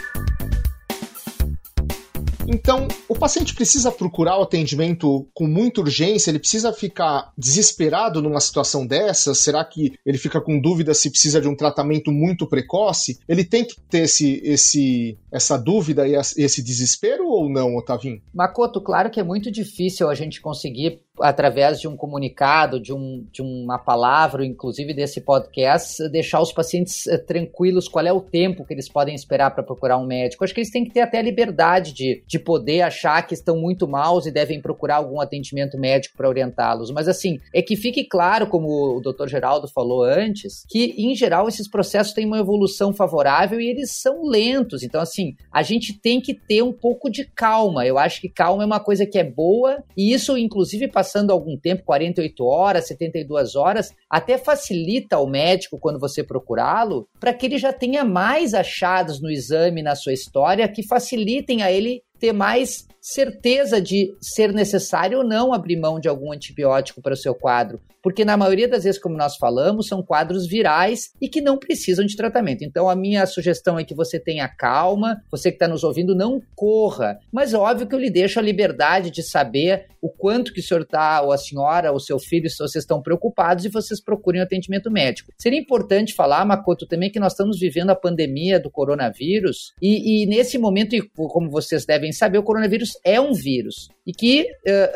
Então, 2.48 2.86
o 3.08 3.14
paciente 3.14 3.54
precisa 3.54 3.90
procurar 3.90 4.38
o 4.38 4.42
atendimento 4.42 5.28
com 5.34 5.46
muita 5.46 5.80
urgência? 5.80 6.30
Ele 6.30 6.38
precisa 6.38 6.72
ficar 6.72 7.32
desesperado 7.36 8.22
numa 8.22 8.40
situação 8.40 8.86
dessa? 8.86 9.34
Será 9.34 9.64
que 9.64 9.94
ele 10.04 10.18
fica 10.18 10.40
com 10.40 10.60
dúvida 10.60 10.94
se 10.94 11.10
precisa 11.10 11.40
de 11.40 11.48
um 11.48 11.56
tratamento 11.56 12.12
muito 12.12 12.46
precoce? 12.46 13.18
Ele 13.28 13.44
tem 13.44 13.64
que 13.64 13.80
ter 13.88 14.02
esse, 14.02 14.40
esse, 14.44 15.18
essa 15.30 15.56
dúvida 15.56 16.06
e 16.06 16.14
esse 16.14 16.62
desespero 16.62 17.26
ou 17.26 17.48
não, 17.48 17.76
Otavinho? 17.76 18.20
Makoto, 18.32 18.80
claro 18.80 19.10
que 19.10 19.20
é 19.20 19.24
muito 19.24 19.50
difícil 19.50 20.08
a 20.08 20.14
gente 20.14 20.40
conseguir 20.40 21.00
através 21.20 21.80
de 21.80 21.88
um 21.88 21.96
comunicado, 21.96 22.80
de, 22.80 22.92
um, 22.92 23.26
de 23.32 23.42
uma 23.42 23.78
palavra, 23.78 24.44
inclusive 24.44 24.94
desse 24.94 25.20
podcast, 25.20 26.08
deixar 26.08 26.40
os 26.40 26.52
pacientes 26.52 27.06
uh, 27.06 27.18
tranquilos 27.24 27.88
qual 27.88 28.06
é 28.06 28.12
o 28.12 28.20
tempo 28.20 28.64
que 28.64 28.74
eles 28.74 28.88
podem 28.88 29.14
esperar 29.14 29.50
para 29.50 29.62
procurar 29.62 29.98
um 29.98 30.06
médico. 30.06 30.44
Acho 30.44 30.54
que 30.54 30.60
eles 30.60 30.70
têm 30.70 30.84
que 30.84 30.92
ter 30.92 31.00
até 31.00 31.18
a 31.18 31.22
liberdade 31.22 31.92
de, 31.92 32.22
de 32.26 32.38
poder 32.38 32.82
achar 32.82 33.26
que 33.26 33.34
estão 33.34 33.56
muito 33.56 33.88
maus 33.88 34.26
e 34.26 34.30
devem 34.30 34.60
procurar 34.60 34.96
algum 34.96 35.20
atendimento 35.20 35.78
médico 35.78 36.16
para 36.16 36.28
orientá-los. 36.28 36.90
Mas 36.90 37.08
assim, 37.08 37.40
é 37.52 37.62
que 37.62 37.76
fique 37.76 38.04
claro, 38.04 38.46
como 38.46 38.96
o 38.96 39.00
Dr. 39.00 39.28
Geraldo 39.28 39.68
falou 39.68 40.02
antes, 40.02 40.64
que 40.68 40.94
em 40.98 41.14
geral 41.14 41.48
esses 41.48 41.68
processos 41.68 42.12
têm 42.12 42.26
uma 42.26 42.38
evolução 42.38 42.92
favorável 42.92 43.60
e 43.60 43.68
eles 43.68 43.92
são 43.92 44.24
lentos. 44.24 44.82
Então, 44.82 45.00
assim, 45.00 45.34
a 45.52 45.62
gente 45.62 45.92
tem 45.92 46.20
que 46.20 46.34
ter 46.34 46.62
um 46.62 46.72
pouco 46.72 47.10
de 47.10 47.24
calma. 47.24 47.86
Eu 47.86 47.98
acho 47.98 48.20
que 48.20 48.28
calma 48.28 48.62
é 48.62 48.66
uma 48.66 48.80
coisa 48.80 49.06
que 49.06 49.18
é 49.18 49.24
boa 49.24 49.82
e 49.96 50.12
isso, 50.12 50.36
inclusive, 50.36 50.88
passando 51.06 51.30
algum 51.30 51.56
tempo 51.56 51.84
48 51.84 52.44
horas, 52.44 52.88
72 52.88 53.54
horas 53.54 53.94
até 54.10 54.36
facilita 54.36 55.14
ao 55.14 55.28
médico, 55.28 55.78
quando 55.78 56.00
você 56.00 56.24
procurá-lo, 56.24 57.08
para 57.20 57.32
que 57.32 57.46
ele 57.46 57.58
já 57.58 57.72
tenha 57.72 58.04
mais 58.04 58.54
achados 58.54 59.22
no 59.22 59.30
exame, 59.30 59.82
na 59.82 59.94
sua 59.94 60.12
história, 60.12 60.66
que 60.68 60.82
facilitem 60.82 61.62
a 61.62 61.70
ele 61.70 62.02
ter 62.18 62.32
mais 62.32 62.86
certeza 63.00 63.80
de 63.80 64.16
ser 64.20 64.52
necessário 64.52 65.18
ou 65.18 65.24
não 65.24 65.52
abrir 65.52 65.76
mão 65.78 66.00
de 66.00 66.08
algum 66.08 66.32
antibiótico 66.32 67.00
para 67.00 67.14
o 67.14 67.16
seu 67.16 67.36
quadro, 67.36 67.80
porque 68.02 68.24
na 68.24 68.36
maioria 68.36 68.68
das 68.68 68.84
vezes, 68.84 69.00
como 69.00 69.16
nós 69.16 69.36
falamos, 69.36 69.86
são 69.86 70.02
quadros 70.02 70.46
virais 70.46 71.10
e 71.20 71.28
que 71.28 71.40
não 71.40 71.56
precisam 71.56 72.04
de 72.04 72.16
tratamento. 72.16 72.64
Então, 72.64 72.88
a 72.88 72.96
minha 72.96 73.24
sugestão 73.26 73.78
é 73.78 73.84
que 73.84 73.94
você 73.94 74.18
tenha 74.18 74.48
calma, 74.48 75.22
você 75.30 75.50
que 75.50 75.56
está 75.56 75.68
nos 75.68 75.84
ouvindo, 75.84 76.16
não 76.16 76.40
corra, 76.54 77.18
mas 77.32 77.54
óbvio 77.54 77.86
que 77.86 77.94
eu 77.94 77.98
lhe 77.98 78.10
deixo 78.10 78.38
a 78.38 78.42
liberdade 78.42 79.10
de 79.10 79.22
saber 79.22 79.86
o 80.00 80.08
quanto 80.08 80.52
que 80.52 80.60
o 80.60 80.62
senhor 80.62 80.82
está, 80.82 81.20
ou 81.22 81.32
a 81.32 81.38
senhora, 81.38 81.90
ou 81.90 81.98
seu 81.98 82.18
filho, 82.18 82.48
se 82.48 82.58
vocês 82.58 82.84
estão 82.84 83.02
preocupados 83.02 83.64
e 83.64 83.68
vocês 83.68 84.00
procurem 84.00 84.40
atendimento 84.40 84.88
médico. 84.90 85.32
Seria 85.36 85.58
importante 85.58 86.14
falar, 86.14 86.44
Makoto, 86.44 86.86
também 86.86 87.10
que 87.10 87.18
nós 87.18 87.32
estamos 87.32 87.58
vivendo 87.58 87.90
a 87.90 87.96
pandemia 87.96 88.60
do 88.60 88.70
coronavírus 88.70 89.72
e, 89.82 90.22
e 90.22 90.26
nesse 90.26 90.58
momento, 90.58 90.94
e 90.94 91.02
como 91.02 91.50
vocês 91.50 91.84
devem 91.84 92.05
saber, 92.12 92.38
o 92.38 92.42
coronavírus 92.42 92.92
é 93.04 93.20
um 93.20 93.32
vírus. 93.32 93.88
E 94.06 94.12
que 94.12 94.46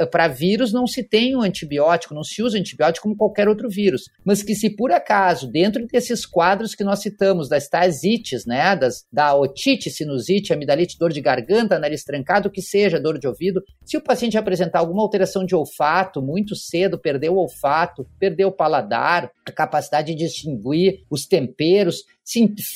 uh, 0.00 0.06
para 0.08 0.28
vírus 0.28 0.72
não 0.72 0.86
se 0.86 1.02
tem 1.02 1.36
um 1.36 1.42
antibiótico, 1.42 2.14
não 2.14 2.22
se 2.22 2.42
usa 2.42 2.58
antibiótico 2.58 3.02
como 3.02 3.16
qualquer 3.16 3.48
outro 3.48 3.68
vírus, 3.68 4.02
mas 4.24 4.42
que 4.42 4.54
se 4.54 4.70
por 4.70 4.92
acaso, 4.92 5.50
dentro 5.50 5.84
desses 5.86 6.24
quadros 6.24 6.74
que 6.74 6.84
nós 6.84 7.00
citamos, 7.00 7.48
das 7.48 7.68
tais 7.68 8.04
ites, 8.04 8.46
né, 8.46 8.76
das, 8.76 9.04
da 9.12 9.34
otite, 9.34 9.90
sinusite, 9.90 10.52
amidalite, 10.52 10.96
dor 10.96 11.12
de 11.12 11.20
garganta, 11.20 11.78
nariz 11.78 12.04
trancado, 12.04 12.50
que 12.50 12.62
seja, 12.62 13.00
dor 13.00 13.18
de 13.18 13.26
ouvido, 13.26 13.62
se 13.84 13.96
o 13.96 14.02
paciente 14.02 14.38
apresentar 14.38 14.78
alguma 14.78 15.02
alteração 15.02 15.44
de 15.44 15.56
olfato 15.56 16.22
muito 16.22 16.54
cedo, 16.54 16.98
perdeu 16.98 17.34
o 17.34 17.38
olfato, 17.38 18.06
perdeu 18.18 18.48
o 18.48 18.52
paladar, 18.52 19.30
a 19.44 19.50
capacidade 19.52 20.14
de 20.14 20.24
distinguir 20.24 21.04
os 21.10 21.26
temperos, 21.26 22.04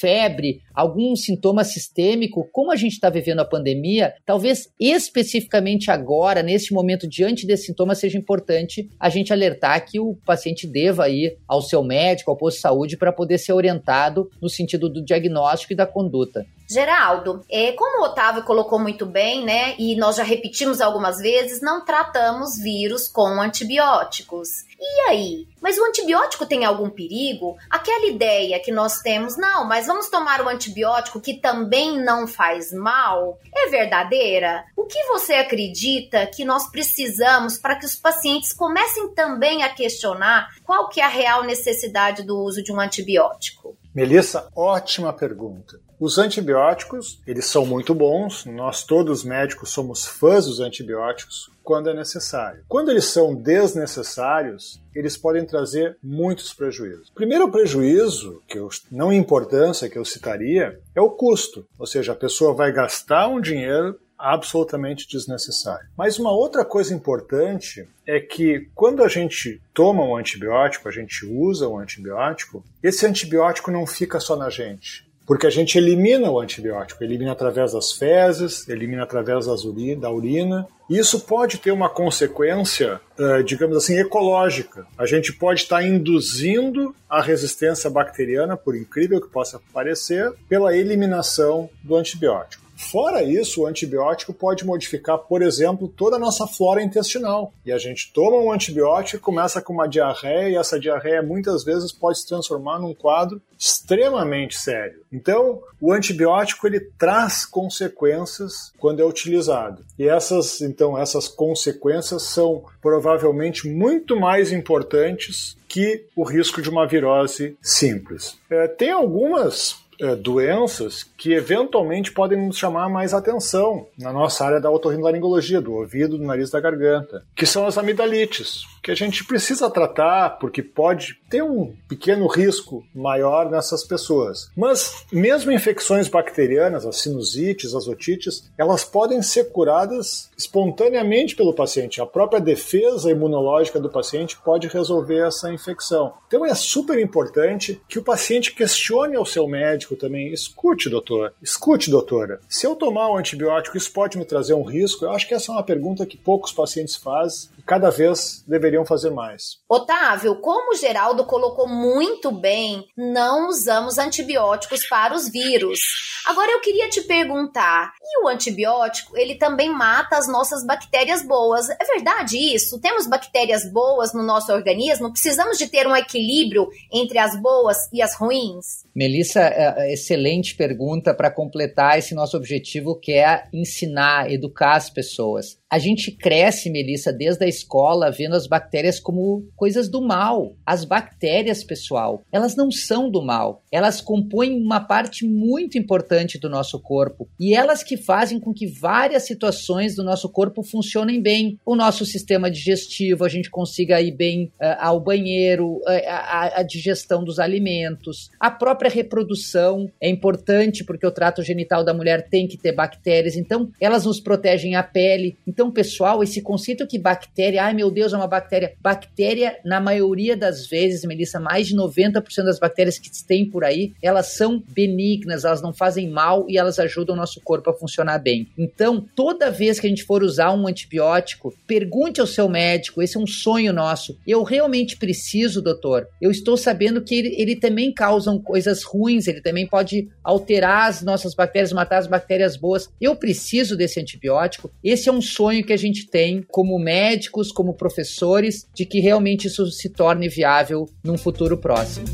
febre, 0.01 0.61
algum 0.75 1.15
sintoma 1.15 1.65
sistêmico, 1.65 2.49
como 2.53 2.73
a 2.73 2.77
gente 2.77 2.93
está 2.93 3.09
vivendo 3.09 3.41
a 3.41 3.45
pandemia, 3.45 4.15
talvez 4.27 4.69
especificamente 4.81 5.91
agora, 5.91 6.43
nesse 6.43 6.73
momento, 6.73 7.09
diante 7.09 7.47
desse 7.47 7.67
sintoma, 7.67 7.95
seja 7.95 8.19
importante 8.19 8.89
a 8.99 9.09
gente 9.09 9.33
alertar 9.33 9.85
que 9.87 10.01
o 10.01 10.17
paciente 10.25 10.67
deva 10.67 11.09
ir 11.09 11.39
ao 11.47 11.63
seu 11.63 11.83
médico, 11.83 12.31
ao 12.31 12.37
posto 12.37 12.57
de 12.57 12.63
saúde, 12.63 12.97
para 12.97 13.13
poder 13.13 13.39
ser 13.39 13.53
orientado 13.53 14.29
no 14.41 14.49
sentido 14.49 14.89
do 14.89 15.05
diagnóstico 15.05 15.73
e 15.73 15.77
da 15.77 15.87
conduta. 15.87 16.45
Geraldo, 16.75 17.45
é, 17.49 17.71
como 17.73 18.03
o 18.03 18.07
Otávio 18.07 18.43
colocou 18.43 18.81
muito 18.81 19.07
bem, 19.07 19.45
né, 19.45 19.77
e 19.79 19.95
nós 19.97 20.17
já 20.17 20.25
repetimos 20.25 20.81
algumas 20.81 21.19
vezes, 21.19 21.63
não 21.63 21.85
tratamos 21.85 22.59
vírus 22.59 23.07
com 23.07 23.41
antibióticos. 23.41 24.65
E 24.79 25.01
aí? 25.09 25.49
Mas 25.61 25.79
o 25.79 25.85
antibiótico 25.85 26.45
tem 26.45 26.65
algum 26.65 26.91
perigo? 26.91 27.57
Aquela 27.71 28.07
ideia 28.07 28.61
que 28.61 28.73
nós 28.73 28.99
temos, 28.99 29.37
não, 29.37 29.65
mas 29.67 29.87
vamos 29.87 30.09
tomar 30.09 30.41
o 30.41 30.45
um 30.45 30.49
antibiótico 30.49 31.21
que 31.21 31.35
também 31.35 31.99
não 31.99 32.27
faz 32.27 32.73
mal, 32.73 33.39
é 33.55 33.69
verdadeira? 33.71 34.65
O 34.77 34.85
que 34.85 35.03
você 35.05 35.35
acredita 35.35 36.27
que 36.27 36.45
nós 36.45 36.69
precisamos 36.71 37.57
para 37.57 37.77
que 37.77 37.87
os 37.87 37.95
pacientes 37.95 38.53
comecem 38.53 39.15
também 39.15 39.63
a 39.63 39.73
questionar 39.73 40.49
qual 40.65 40.89
que 40.89 41.01
é 41.01 41.05
a 41.05 41.09
real 41.09 41.45
necessidade 41.45 42.25
do 42.25 42.37
uso 42.39 42.63
de 42.63 42.73
um 42.73 42.81
antibiótico? 42.81 43.77
Melissa, 43.95 44.49
ótima 44.57 45.13
pergunta. 45.13 45.84
Os 45.99 46.19
antibióticos, 46.19 47.21
eles 47.27 47.47
são 47.47 47.65
muito 47.65 47.95
bons, 47.95 48.45
nós 48.47 48.83
todos 48.85 49.25
médicos 49.25 49.71
somos 49.71 50.05
fãs 50.05 50.47
dos 50.47 50.61
antibióticos 50.61 51.51
quando 51.63 51.89
é 51.89 51.95
necessário. 51.95 52.65
Quando 52.69 52.91
eles 52.91 53.07
são 53.07 53.35
desnecessários, 53.35 54.81
eles 54.95 55.17
podem 55.17 55.47
trazer 55.47 55.97
muitos 56.03 56.53
prejuízos. 56.53 57.11
Primeiro 57.15 57.51
prejuízo, 57.51 58.43
que 58.47 58.59
eu, 58.59 58.69
não 58.91 59.13
importância 59.13 59.89
que 59.89 59.99
eu 59.99 60.05
citaria, 60.05 60.79
é 60.95 61.01
o 61.01 61.11
custo. 61.11 61.67
Ou 61.79 61.87
seja, 61.87 62.13
a 62.13 62.17
pessoa 62.17 62.53
vai 62.53 62.71
gastar 62.71 63.29
um 63.29 63.41
dinheiro 63.41 63.99
absolutamente 64.19 65.09
desnecessário. 65.09 65.89
Mas 65.97 66.19
uma 66.19 66.33
outra 66.33 66.65
coisa 66.65 66.95
importante 66.95 67.87
é 68.07 68.21
que 68.21 68.69
quando 68.75 69.03
a 69.03 69.09
gente 69.09 69.61
toma 69.73 70.05
um 70.05 70.17
antibiótico, 70.17 70.89
a 70.89 70.93
gente 70.93 71.27
usa 71.27 71.69
um 71.69 71.79
antibiótico, 71.79 72.65
esse 72.83 73.07
antibiótico 73.07 73.71
não 73.71 73.87
fica 73.87 74.21
só 74.21 74.37
na 74.37 74.49
gente. 74.49 75.07
Porque 75.27 75.47
a 75.47 75.51
gente 75.51 75.79
elimina 75.79 76.31
o 76.31 76.39
antibiótico, 76.39 77.03
elimina 77.03 77.33
através 77.33 77.73
das 77.73 77.93
fezes, 77.93 78.69
elimina 78.69 79.05
através 79.05 79.47
das 79.47 79.65
uri 79.65 79.97
da 79.97 80.11
urina. 80.11 80.67
Isso 80.89 81.21
pode 81.21 81.59
ter 81.59 81.71
uma 81.71 81.89
consequência, 81.89 83.01
uh, 83.19 83.43
digamos 83.43 83.77
assim, 83.77 83.99
ecológica. 83.99 84.87
A 84.99 85.07
gente 85.07 85.33
pode 85.33 85.63
estar 85.63 85.83
induzindo 85.83 86.95
a 87.09 87.23
resistência 87.23 87.89
bacteriana, 87.89 88.55
por 88.57 88.77
incrível 88.77 89.21
que 89.21 89.29
possa 89.29 89.61
parecer, 89.73 90.31
pela 90.47 90.77
eliminação 90.77 91.71
do 91.83 91.97
antibiótico. 91.97 92.64
Fora 92.91 93.23
isso, 93.23 93.63
o 93.63 93.67
antibiótico 93.67 94.33
pode 94.33 94.65
modificar, 94.65 95.19
por 95.19 95.43
exemplo, 95.43 95.89
toda 95.89 96.17
a 96.17 96.19
nossa 96.19 96.47
flora 96.47 96.83
intestinal. 96.83 97.53
E 97.65 97.73
a 97.73 97.79
gente 97.79 98.13
toma 98.13 98.37
um 98.37 98.53
antibiótico 98.53 99.25
começa 99.25 99.61
com 99.61 99.73
uma 99.73 99.89
diarreia, 99.89 100.51
e 100.51 100.57
essa 100.57 100.79
diarreia 100.79 101.23
muitas 101.23 101.65
vezes 101.65 101.93
pode 101.93 102.21
se 102.21 102.27
transformar 102.27 102.79
num 102.79 102.95
quadro 102.95 103.41
extremamente 103.59 104.57
sério. 104.57 105.03
Então, 105.13 105.63
o 105.81 105.93
antibiótico 105.93 106.67
ele 106.67 106.81
traz 106.99 107.47
consequências 107.47 108.73
quando 108.79 109.01
é 109.01 109.05
utilizado. 109.05 109.85
E 109.99 110.09
essas, 110.09 110.61
então, 110.61 110.99
essas 110.99 111.29
consequências 111.29 112.23
são 112.25 112.65
provavelmente 112.83 113.69
muito 113.69 114.19
mais 114.19 114.53
importantes 114.53 115.57
que 115.69 116.05
o 116.15 116.23
risco 116.23 116.63
de 116.63 116.71
uma 116.71 116.87
virose 116.87 117.57
simples. 117.61 118.37
É, 118.49 118.69
tem 118.69 118.91
algumas 118.91 119.84
doenças 120.15 121.03
que 121.03 121.33
eventualmente 121.33 122.13
podem 122.13 122.47
nos 122.47 122.59
chamar 122.59 122.89
mais 122.89 123.15
atenção 123.15 123.87
na 123.99 124.13
nossa 124.13 124.45
área 124.45 124.61
da 124.61 124.71
otorrinolaringologia, 124.71 125.61
do 125.61 125.73
ouvido, 125.73 126.19
do 126.19 126.25
nariz, 126.25 126.51
da 126.51 126.61
garganta, 126.61 127.25
que 127.35 127.47
são 127.47 127.67
as 127.67 127.79
amidalites, 127.79 128.65
que 128.85 128.91
a 128.91 128.95
gente 128.95 129.25
precisa 129.25 129.71
tratar 129.71 130.39
porque 130.39 130.63
pode 130.63 131.19
ter 131.31 131.43
um 131.43 131.75
pequeno 131.89 132.27
risco 132.27 132.85
maior 132.95 133.51
nessas 133.51 133.83
pessoas. 133.83 134.51
Mas 134.55 135.07
mesmo 135.11 135.51
infecções 135.51 136.07
bacterianas, 136.07 136.85
as 136.85 137.01
sinusites, 137.01 137.75
as 137.75 137.89
otites, 137.89 138.51
elas 138.59 138.85
podem 138.85 139.23
ser 139.23 139.51
curadas 139.51 140.31
espontaneamente 140.37 141.35
pelo 141.35 141.55
paciente. 141.55 142.03
A 142.03 142.07
própria 142.07 142.41
defesa 142.41 143.11
imunológica 143.11 143.81
do 143.81 143.89
paciente 143.89 144.37
pode 144.45 144.69
resolver 144.69 145.27
essa 145.27 145.51
infecção. 145.51 146.13
Então 146.27 146.45
é 146.45 146.55
super 146.55 146.99
importante 146.99 147.81
que 147.89 147.99
o 147.99 148.05
paciente 148.05 148.55
questione 148.55 149.17
ao 149.17 149.25
seu 149.25 149.49
médico 149.49 149.97
também, 149.97 150.31
escute, 150.31 150.91
doutor, 150.91 151.33
escute, 151.43 151.91
doutora, 151.91 152.39
se 152.49 152.67
eu 152.67 152.77
tomar 152.77 153.11
um 153.11 153.17
antibiótico, 153.17 153.79
isso 153.79 153.91
pode 153.93 154.19
me 154.19 154.27
trazer 154.27 154.53
um 154.53 154.63
risco? 154.63 155.07
Eu 155.07 155.13
acho 155.13 155.27
que 155.27 155.33
essa 155.33 155.51
é 155.51 155.55
uma 155.55 155.63
pergunta 155.63 156.05
que 156.05 156.19
poucos 156.19 156.53
pacientes 156.53 156.97
fazem 156.97 157.49
e 157.59 157.63
cada 157.63 157.89
vez 157.89 158.45
deveriam 158.75 158.85
fazer 158.85 159.11
mais. 159.11 159.59
Otávio, 159.69 160.41
como 160.41 160.73
o 160.73 160.77
Geraldo 160.77 161.25
colocou 161.25 161.69
muito 161.69 162.33
bem, 162.33 162.85
não 162.97 163.49
usamos 163.49 163.99
antibióticos 163.99 164.87
para 164.89 165.15
os 165.15 165.29
vírus. 165.29 165.79
Agora 166.27 166.51
eu 166.51 166.61
queria 166.61 166.89
te 166.89 167.03
perguntar, 167.03 167.93
e 168.03 168.25
o 168.25 168.29
antibiótico, 168.29 169.17
ele 169.17 169.37
também 169.37 169.71
mata 169.71 170.17
as 170.17 170.27
nossas 170.27 170.65
bactérias 170.67 171.23
boas. 171.23 171.69
É 171.71 171.85
verdade 171.95 172.37
isso? 172.37 172.81
Temos 172.81 173.07
bactérias 173.07 173.71
boas 173.71 174.13
no 174.13 174.23
nosso 174.23 174.53
organismo? 174.53 175.13
Precisamos 175.13 175.59
de 175.59 175.69
ter 175.69 175.87
um 175.87 175.95
equilíbrio 175.95 176.69
entre 176.93 177.19
as 177.19 177.41
boas 177.41 177.77
e 177.93 178.03
as 178.03 178.17
ruins? 178.17 178.85
Melissa, 178.95 179.41
é, 179.41 179.71
uma 179.71 179.89
excelente 179.89 180.57
pergunta 180.57 181.13
para 181.15 181.31
completar 181.31 181.99
esse 181.99 182.15
nosso 182.15 182.37
objetivo, 182.37 182.99
que 182.99 183.13
é 183.13 183.47
ensinar, 183.53 184.31
educar 184.31 184.77
as 184.77 184.89
pessoas. 184.89 185.59
A 185.75 185.79
gente 185.81 186.13
cresce, 186.13 186.71
Melissa, 186.71 187.13
desde 187.13 187.45
a 187.45 187.49
escola, 187.49 188.09
vendo 188.09 188.37
as 188.37 188.47
bactérias 188.47 189.01
como 189.01 189.45
coisas 189.57 189.89
do 189.89 190.01
mal. 190.01 190.55
As 190.65 190.85
bactérias, 190.85 191.65
pessoal, 191.65 192.23
elas 192.31 192.55
não 192.55 192.71
são 192.71 193.11
do 193.11 193.21
mal. 193.21 193.61
Elas 193.73 194.01
compõem 194.01 194.57
uma 194.57 194.79
parte 194.79 195.27
muito 195.27 195.77
importante 195.77 196.39
do 196.39 196.49
nosso 196.49 196.79
corpo 196.79 197.29
e 197.41 197.57
elas 197.57 197.83
que 197.83 197.97
fazem 197.97 198.39
com 198.39 198.55
que 198.55 198.69
várias 198.69 199.27
situações 199.27 199.97
do 199.97 200.05
nosso 200.05 200.29
corpo 200.29 200.63
funcionem 200.63 201.21
bem. 201.21 201.59
O 201.67 201.75
nosso 201.75 202.07
sistema 202.07 202.49
digestivo, 202.49 203.25
a 203.25 203.29
gente 203.29 203.51
consiga 203.51 204.01
ir 204.01 204.13
bem 204.13 204.53
uh, 204.61 204.77
ao 204.79 205.01
banheiro, 205.01 205.79
uh, 205.79 205.83
a, 206.07 206.61
a 206.61 206.63
digestão 206.63 207.25
dos 207.25 207.41
alimentos, 207.41 208.31
a 208.39 208.49
própria 208.49 208.89
reprodução 208.89 209.91
é 210.01 210.09
importante 210.09 210.85
porque 210.85 211.05
o 211.05 211.11
trato 211.11 211.43
genital 211.43 211.85
da 211.85 211.93
mulher 211.93 212.29
tem 212.29 212.47
que 212.47 212.57
ter 212.57 212.71
bactérias, 212.71 213.35
então 213.35 213.73
elas 213.81 214.05
nos 214.05 214.21
protegem 214.21 214.77
a 214.77 214.83
pele. 214.85 215.37
Então 215.45 215.64
pessoal, 215.71 216.23
esse 216.23 216.41
conceito 216.43 216.87
que 216.87 216.99
bactéria, 216.99 217.65
ai 217.65 217.75
meu 217.75 217.91
Deus, 217.91 218.13
é 218.13 218.17
uma 218.17 218.27
bactéria. 218.27 218.75
Bactéria, 218.81 219.59
na 219.65 219.81
maioria 219.81 220.37
das 220.37 220.67
vezes, 220.67 221.05
Melissa, 221.05 221.41
mais 221.41 221.69
de 221.69 221.77
90% 221.77 222.45
das 222.45 222.59
bactérias 222.59 222.99
que 222.99 223.11
tem 223.27 223.49
por 223.49 223.65
aí, 223.65 223.93
elas 224.03 224.35
são 224.35 224.63
benignas, 224.69 225.45
elas 225.45 225.63
não 225.63 225.73
fazem 225.73 226.09
mal 226.09 226.47
e 226.49 226.59
elas 226.59 226.79
ajudam 226.79 227.15
o 227.15 227.19
nosso 227.19 227.41
corpo 227.41 227.71
a 227.71 227.75
funcionar 227.75 228.19
bem. 228.19 228.49
Então, 228.59 229.05
toda 229.15 229.51
vez 229.51 229.81
que 229.81 229.87
a 229.87 229.91
gente 229.91 230.05
for 230.05 230.23
usar 230.23 230.53
um 230.53 230.67
antibiótico, 230.67 231.55
pergunte 231.67 232.21
ao 232.21 232.27
seu 232.27 232.49
médico, 232.49 233.03
esse 233.03 233.17
é 233.17 233.21
um 233.21 233.27
sonho 233.27 233.73
nosso. 233.73 234.19
Eu 234.27 234.43
realmente 234.43 234.97
preciso, 234.97 235.63
doutor? 235.63 236.09
Eu 236.21 236.31
estou 236.31 236.57
sabendo 236.57 237.03
que 237.03 237.15
ele, 237.15 237.35
ele 237.39 237.57
também 237.57 237.93
causa 237.93 238.35
coisas 238.39 238.83
ruins, 238.83 239.27
ele 239.27 239.41
também 239.41 239.67
pode 239.67 240.09
alterar 240.23 240.89
as 240.89 241.03
nossas 241.03 241.35
bactérias, 241.35 241.73
matar 241.73 241.99
as 241.99 242.07
bactérias 242.07 242.57
boas. 242.57 242.89
Eu 243.01 243.17
preciso 243.17 243.77
desse 243.77 244.01
antibiótico? 244.01 244.71
Esse 244.83 245.09
é 245.09 245.13
um 245.13 245.21
sonho 245.21 245.44
sonho 245.45 245.63
que 245.63 245.75
a 245.75 245.77
gente 245.77 246.07
tem 246.07 246.43
como 246.51 246.79
médicos, 246.79 247.53
como 247.53 247.75
professores, 247.75 248.67
de 248.75 248.87
que 248.87 248.99
realmente 248.99 249.47
isso 249.47 249.71
se 249.71 249.91
torne 249.91 250.27
viável 250.27 250.89
num 251.03 251.19
futuro 251.19 251.59
próximo. 251.59 252.07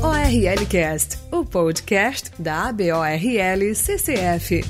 ORLcast, 0.00 1.18
o 1.32 1.44
podcast 1.44 2.30
da 2.38 2.68
ABORL 2.68 3.74
CCF. 3.74 4.60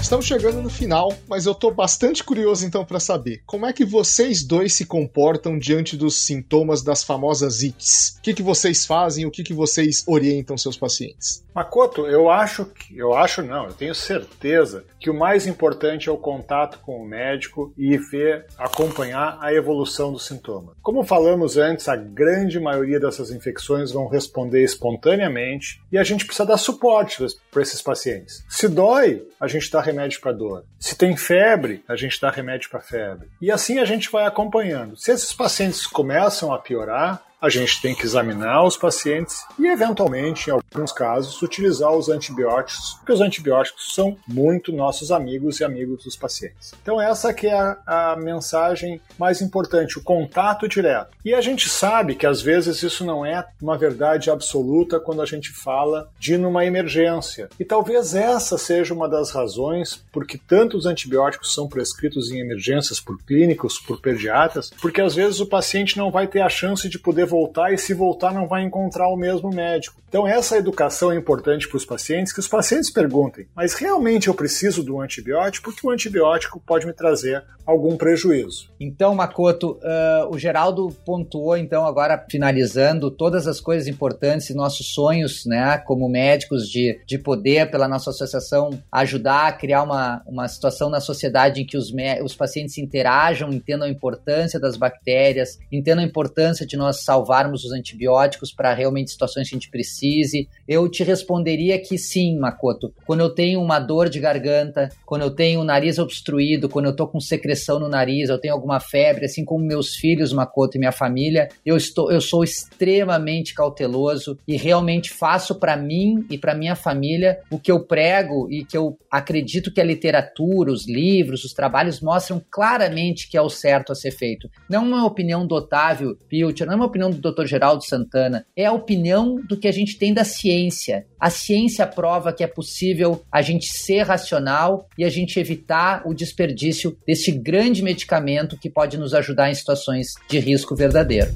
Estamos 0.00 0.24
chegando 0.24 0.62
no 0.62 0.70
final, 0.70 1.12
mas 1.28 1.44
eu 1.44 1.52
estou 1.52 1.74
bastante 1.74 2.22
curioso 2.22 2.64
então 2.64 2.84
para 2.84 3.00
saber 3.00 3.42
como 3.44 3.66
é 3.66 3.72
que 3.72 3.84
vocês 3.84 4.44
dois 4.44 4.72
se 4.72 4.86
comportam 4.86 5.58
diante 5.58 5.96
dos 5.96 6.22
sintomas 6.22 6.80
das 6.80 7.02
famosas 7.02 7.62
ITs. 7.62 8.16
O 8.18 8.22
que, 8.22 8.32
que 8.32 8.42
vocês 8.42 8.86
fazem, 8.86 9.26
o 9.26 9.30
que, 9.30 9.42
que 9.42 9.52
vocês 9.52 10.04
orientam 10.06 10.56
seus 10.56 10.78
pacientes? 10.78 11.44
Makoto, 11.58 12.06
eu 12.06 12.30
acho 12.30 12.66
que. 12.66 12.96
Eu 12.96 13.14
acho 13.14 13.42
não, 13.42 13.66
eu 13.66 13.72
tenho 13.72 13.92
certeza 13.92 14.84
que 15.00 15.10
o 15.10 15.14
mais 15.14 15.44
importante 15.44 16.08
é 16.08 16.12
o 16.12 16.16
contato 16.16 16.78
com 16.78 17.02
o 17.02 17.04
médico 17.04 17.72
e 17.76 17.96
ver, 17.96 18.46
acompanhar 18.56 19.38
a 19.40 19.52
evolução 19.52 20.12
do 20.12 20.20
sintoma. 20.20 20.76
Como 20.80 21.02
falamos 21.02 21.56
antes, 21.56 21.88
a 21.88 21.96
grande 21.96 22.60
maioria 22.60 23.00
dessas 23.00 23.32
infecções 23.32 23.90
vão 23.90 24.06
responder 24.06 24.62
espontaneamente 24.62 25.82
e 25.90 25.98
a 25.98 26.04
gente 26.04 26.24
precisa 26.24 26.46
dar 26.46 26.58
suporte 26.58 27.24
para 27.50 27.62
esses 27.62 27.82
pacientes. 27.82 28.44
Se 28.48 28.68
dói, 28.68 29.26
a 29.40 29.48
gente 29.48 29.68
dá 29.70 29.80
remédio 29.80 30.20
para 30.20 30.32
dor. 30.32 30.64
Se 30.78 30.96
tem 30.96 31.16
febre, 31.16 31.82
a 31.88 31.96
gente 31.96 32.20
dá 32.20 32.30
remédio 32.30 32.70
para 32.70 32.80
febre. 32.80 33.28
E 33.42 33.50
assim 33.50 33.80
a 33.80 33.84
gente 33.84 34.10
vai 34.10 34.26
acompanhando. 34.26 34.96
Se 34.96 35.10
esses 35.10 35.32
pacientes 35.32 35.88
começam 35.88 36.52
a 36.52 36.58
piorar, 36.58 37.27
a 37.40 37.48
gente 37.48 37.80
tem 37.80 37.94
que 37.94 38.04
examinar 38.04 38.64
os 38.64 38.76
pacientes 38.76 39.44
e, 39.58 39.66
eventualmente, 39.66 40.50
em 40.50 40.52
alguns 40.52 40.92
casos, 40.92 41.40
utilizar 41.40 41.92
os 41.92 42.08
antibióticos, 42.08 42.94
porque 42.94 43.12
os 43.12 43.20
antibióticos 43.20 43.94
são 43.94 44.16
muito 44.26 44.72
nossos 44.72 45.12
amigos 45.12 45.60
e 45.60 45.64
amigos 45.64 46.04
dos 46.04 46.16
pacientes. 46.16 46.74
Então, 46.82 47.00
essa 47.00 47.32
que 47.32 47.46
é 47.46 47.54
a, 47.54 48.12
a 48.12 48.16
mensagem 48.16 49.00
mais 49.18 49.40
importante, 49.40 49.98
o 49.98 50.02
contato 50.02 50.68
direto. 50.68 51.16
E 51.24 51.32
a 51.32 51.40
gente 51.40 51.68
sabe 51.68 52.16
que, 52.16 52.26
às 52.26 52.42
vezes, 52.42 52.82
isso 52.82 53.04
não 53.04 53.24
é 53.24 53.46
uma 53.62 53.78
verdade 53.78 54.30
absoluta 54.30 54.98
quando 54.98 55.22
a 55.22 55.26
gente 55.26 55.50
fala 55.50 56.10
de 56.18 56.36
numa 56.36 56.64
emergência. 56.64 57.48
E 57.58 57.64
talvez 57.64 58.14
essa 58.14 58.58
seja 58.58 58.92
uma 58.94 59.08
das 59.08 59.30
razões 59.30 60.02
porque 60.12 60.38
tantos 60.38 60.86
antibióticos 60.86 61.54
são 61.54 61.68
prescritos 61.68 62.30
em 62.30 62.40
emergências 62.40 63.00
por 63.00 63.18
clínicos, 63.22 63.78
por 63.78 64.00
pediatras, 64.00 64.70
porque 64.80 65.00
às 65.00 65.14
vezes 65.14 65.40
o 65.40 65.46
paciente 65.46 65.96
não 65.96 66.10
vai 66.10 66.26
ter 66.26 66.40
a 66.40 66.48
chance 66.48 66.88
de 66.88 66.98
poder 66.98 67.27
voltar 67.28 67.72
e 67.72 67.78
se 67.78 67.94
voltar 67.94 68.34
não 68.34 68.48
vai 68.48 68.64
encontrar 68.64 69.08
o 69.08 69.16
mesmo 69.16 69.50
médico. 69.50 70.00
Então 70.08 70.26
essa 70.26 70.56
educação 70.56 71.12
é 71.12 71.16
importante 71.16 71.68
para 71.68 71.76
os 71.76 71.84
pacientes, 71.84 72.32
que 72.32 72.40
os 72.40 72.48
pacientes 72.48 72.90
perguntem, 72.90 73.46
mas 73.54 73.74
realmente 73.74 74.28
eu 74.28 74.34
preciso 74.34 74.82
do 74.82 75.00
antibiótico? 75.00 75.70
Porque 75.70 75.86
o 75.86 75.90
antibiótico 75.90 76.60
pode 76.60 76.86
me 76.86 76.92
trazer 76.92 77.44
algum 77.68 77.98
prejuízo. 77.98 78.70
Então, 78.80 79.14
Makoto, 79.14 79.72
uh, 79.72 80.34
o 80.34 80.38
Geraldo 80.38 80.88
pontuou, 81.04 81.54
então, 81.54 81.84
agora 81.84 82.24
finalizando, 82.30 83.10
todas 83.10 83.46
as 83.46 83.60
coisas 83.60 83.86
importantes 83.86 84.48
e 84.48 84.54
nossos 84.54 84.94
sonhos, 84.94 85.44
né, 85.44 85.76
como 85.76 86.08
médicos, 86.08 86.66
de, 86.66 86.98
de 87.06 87.18
poder, 87.18 87.70
pela 87.70 87.86
nossa 87.86 88.08
associação, 88.08 88.70
ajudar 88.90 89.48
a 89.48 89.52
criar 89.52 89.82
uma, 89.82 90.22
uma 90.26 90.48
situação 90.48 90.88
na 90.88 90.98
sociedade 90.98 91.60
em 91.60 91.66
que 91.66 91.76
os, 91.76 91.92
os 92.24 92.34
pacientes 92.34 92.78
interajam, 92.78 93.52
entendam 93.52 93.86
a 93.86 93.90
importância 93.90 94.58
das 94.58 94.78
bactérias, 94.78 95.58
entendam 95.70 96.02
a 96.02 96.06
importância 96.06 96.66
de 96.66 96.74
nós 96.74 97.04
salvarmos 97.18 97.64
os 97.64 97.72
antibióticos 97.72 98.52
para 98.52 98.74
realmente 98.74 99.10
situações 99.10 99.48
que 99.48 99.54
a 99.54 99.58
gente 99.58 99.70
precise. 99.70 100.48
Eu 100.66 100.88
te 100.88 101.02
responderia 101.02 101.78
que 101.78 101.98
sim, 101.98 102.38
Makoto. 102.38 102.92
Quando 103.06 103.20
eu 103.20 103.30
tenho 103.30 103.60
uma 103.60 103.78
dor 103.78 104.08
de 104.08 104.20
garganta, 104.20 104.88
quando 105.04 105.22
eu 105.22 105.30
tenho 105.30 105.60
o 105.60 105.64
nariz 105.64 105.98
obstruído, 105.98 106.68
quando 106.68 106.86
eu 106.86 106.92
estou 106.92 107.06
com 107.06 107.20
secreção 107.20 107.58
secreção 107.58 107.78
no 107.78 107.88
nariz, 107.88 108.28
eu 108.28 108.38
tenho 108.38 108.54
alguma 108.54 108.80
febre, 108.80 109.24
assim 109.24 109.44
como 109.44 109.64
meus 109.64 109.94
filhos, 109.94 110.32
Makoto 110.32 110.76
e 110.76 110.78
minha 110.78 110.92
família, 110.92 111.48
eu 111.64 111.76
estou, 111.76 112.10
eu 112.12 112.20
sou 112.20 112.44
extremamente 112.44 113.54
cauteloso 113.54 114.38
e 114.46 114.56
realmente 114.56 115.10
faço 115.10 115.54
para 115.54 115.76
mim 115.76 116.26
e 116.30 116.38
para 116.38 116.54
minha 116.54 116.76
família 116.76 117.38
o 117.50 117.58
que 117.58 117.70
eu 117.70 117.84
prego 117.84 118.50
e 118.50 118.64
que 118.64 118.76
eu 118.76 118.98
acredito 119.10 119.72
que 119.72 119.80
a 119.80 119.84
literatura, 119.84 120.72
os 120.72 120.86
livros, 120.86 121.44
os 121.44 121.52
trabalhos 121.52 122.00
mostram 122.00 122.42
claramente 122.50 123.28
que 123.28 123.36
é 123.36 123.42
o 123.42 123.50
certo 123.50 123.92
a 123.92 123.94
ser 123.94 124.10
feito. 124.10 124.48
Não 124.68 124.82
é 124.82 124.86
uma 124.86 125.06
opinião 125.06 125.46
do 125.46 125.54
Otávio 125.54 126.16
Pilcher, 126.28 126.66
não 126.66 126.74
é 126.74 126.76
uma 126.76 126.86
opinião 126.86 127.07
do 127.10 127.32
Dr. 127.32 127.46
Geraldo 127.46 127.84
Santana, 127.84 128.46
é 128.56 128.66
a 128.66 128.72
opinião 128.72 129.36
do 129.36 129.56
que 129.56 129.68
a 129.68 129.72
gente 129.72 129.98
tem 129.98 130.12
da 130.12 130.24
ciência. 130.24 131.06
A 131.18 131.30
ciência 131.30 131.86
prova 131.86 132.32
que 132.32 132.44
é 132.44 132.46
possível 132.46 133.22
a 133.30 133.42
gente 133.42 133.66
ser 133.66 134.02
racional 134.02 134.88
e 134.96 135.04
a 135.04 135.08
gente 135.08 135.38
evitar 135.38 136.02
o 136.06 136.14
desperdício 136.14 136.96
desse 137.06 137.32
grande 137.32 137.82
medicamento 137.82 138.58
que 138.58 138.70
pode 138.70 138.96
nos 138.96 139.14
ajudar 139.14 139.50
em 139.50 139.54
situações 139.54 140.08
de 140.28 140.38
risco 140.38 140.74
verdadeiro. 140.74 141.30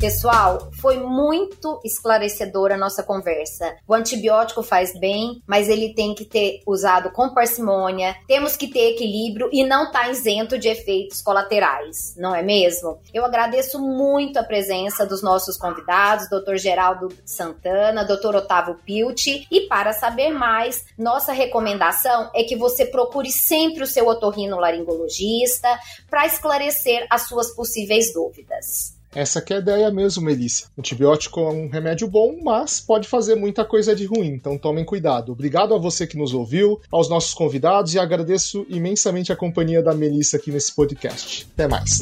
Pessoal, 0.00 0.70
foi 0.80 0.96
muito 0.96 1.80
esclarecedora 1.84 2.76
a 2.76 2.78
nossa 2.78 3.02
conversa. 3.02 3.76
O 3.86 3.92
antibiótico 3.92 4.62
faz 4.62 4.96
bem, 4.96 5.42
mas 5.44 5.68
ele 5.68 5.92
tem 5.92 6.14
que 6.14 6.24
ter 6.24 6.62
usado 6.64 7.10
com 7.10 7.34
parcimônia. 7.34 8.14
Temos 8.28 8.56
que 8.56 8.68
ter 8.68 8.92
equilíbrio 8.92 9.50
e 9.52 9.64
não 9.64 9.90
tá 9.90 10.08
isento 10.08 10.56
de 10.56 10.68
efeitos 10.68 11.20
colaterais, 11.20 12.14
não 12.16 12.32
é 12.32 12.44
mesmo? 12.44 13.00
Eu 13.12 13.24
agradeço 13.24 13.80
muito 13.80 14.38
a 14.38 14.44
presença 14.44 15.04
dos 15.04 15.20
nossos 15.20 15.56
convidados, 15.56 16.28
Dr. 16.30 16.54
Geraldo 16.54 17.08
Santana, 17.24 18.04
Dr. 18.04 18.36
Otávio 18.36 18.78
Pilti. 18.86 19.48
E 19.50 19.62
para 19.62 19.92
saber 19.92 20.30
mais, 20.30 20.84
nossa 20.96 21.32
recomendação 21.32 22.30
é 22.32 22.44
que 22.44 22.54
você 22.54 22.86
procure 22.86 23.32
sempre 23.32 23.82
o 23.82 23.86
seu 23.86 24.06
otorrinolaringologista 24.06 25.68
para 26.08 26.24
esclarecer 26.24 27.04
as 27.10 27.22
suas 27.22 27.52
possíveis 27.52 28.12
dúvidas. 28.14 28.97
Essa 29.14 29.40
que 29.40 29.52
é 29.52 29.56
a 29.56 29.60
ideia 29.60 29.90
mesmo, 29.90 30.22
Melissa. 30.22 30.66
Antibiótico 30.78 31.40
é 31.40 31.50
um 31.50 31.68
remédio 31.68 32.08
bom, 32.08 32.38
mas 32.42 32.80
pode 32.80 33.08
fazer 33.08 33.34
muita 33.34 33.64
coisa 33.64 33.94
de 33.94 34.04
ruim, 34.04 34.28
então 34.28 34.58
tomem 34.58 34.84
cuidado. 34.84 35.32
Obrigado 35.32 35.74
a 35.74 35.78
você 35.78 36.06
que 36.06 36.18
nos 36.18 36.34
ouviu, 36.34 36.80
aos 36.90 37.08
nossos 37.08 37.34
convidados 37.34 37.94
e 37.94 37.98
agradeço 37.98 38.66
imensamente 38.68 39.32
a 39.32 39.36
companhia 39.36 39.82
da 39.82 39.94
Melissa 39.94 40.36
aqui 40.36 40.50
nesse 40.50 40.74
podcast. 40.74 41.48
Até 41.54 41.66
mais. 41.66 42.00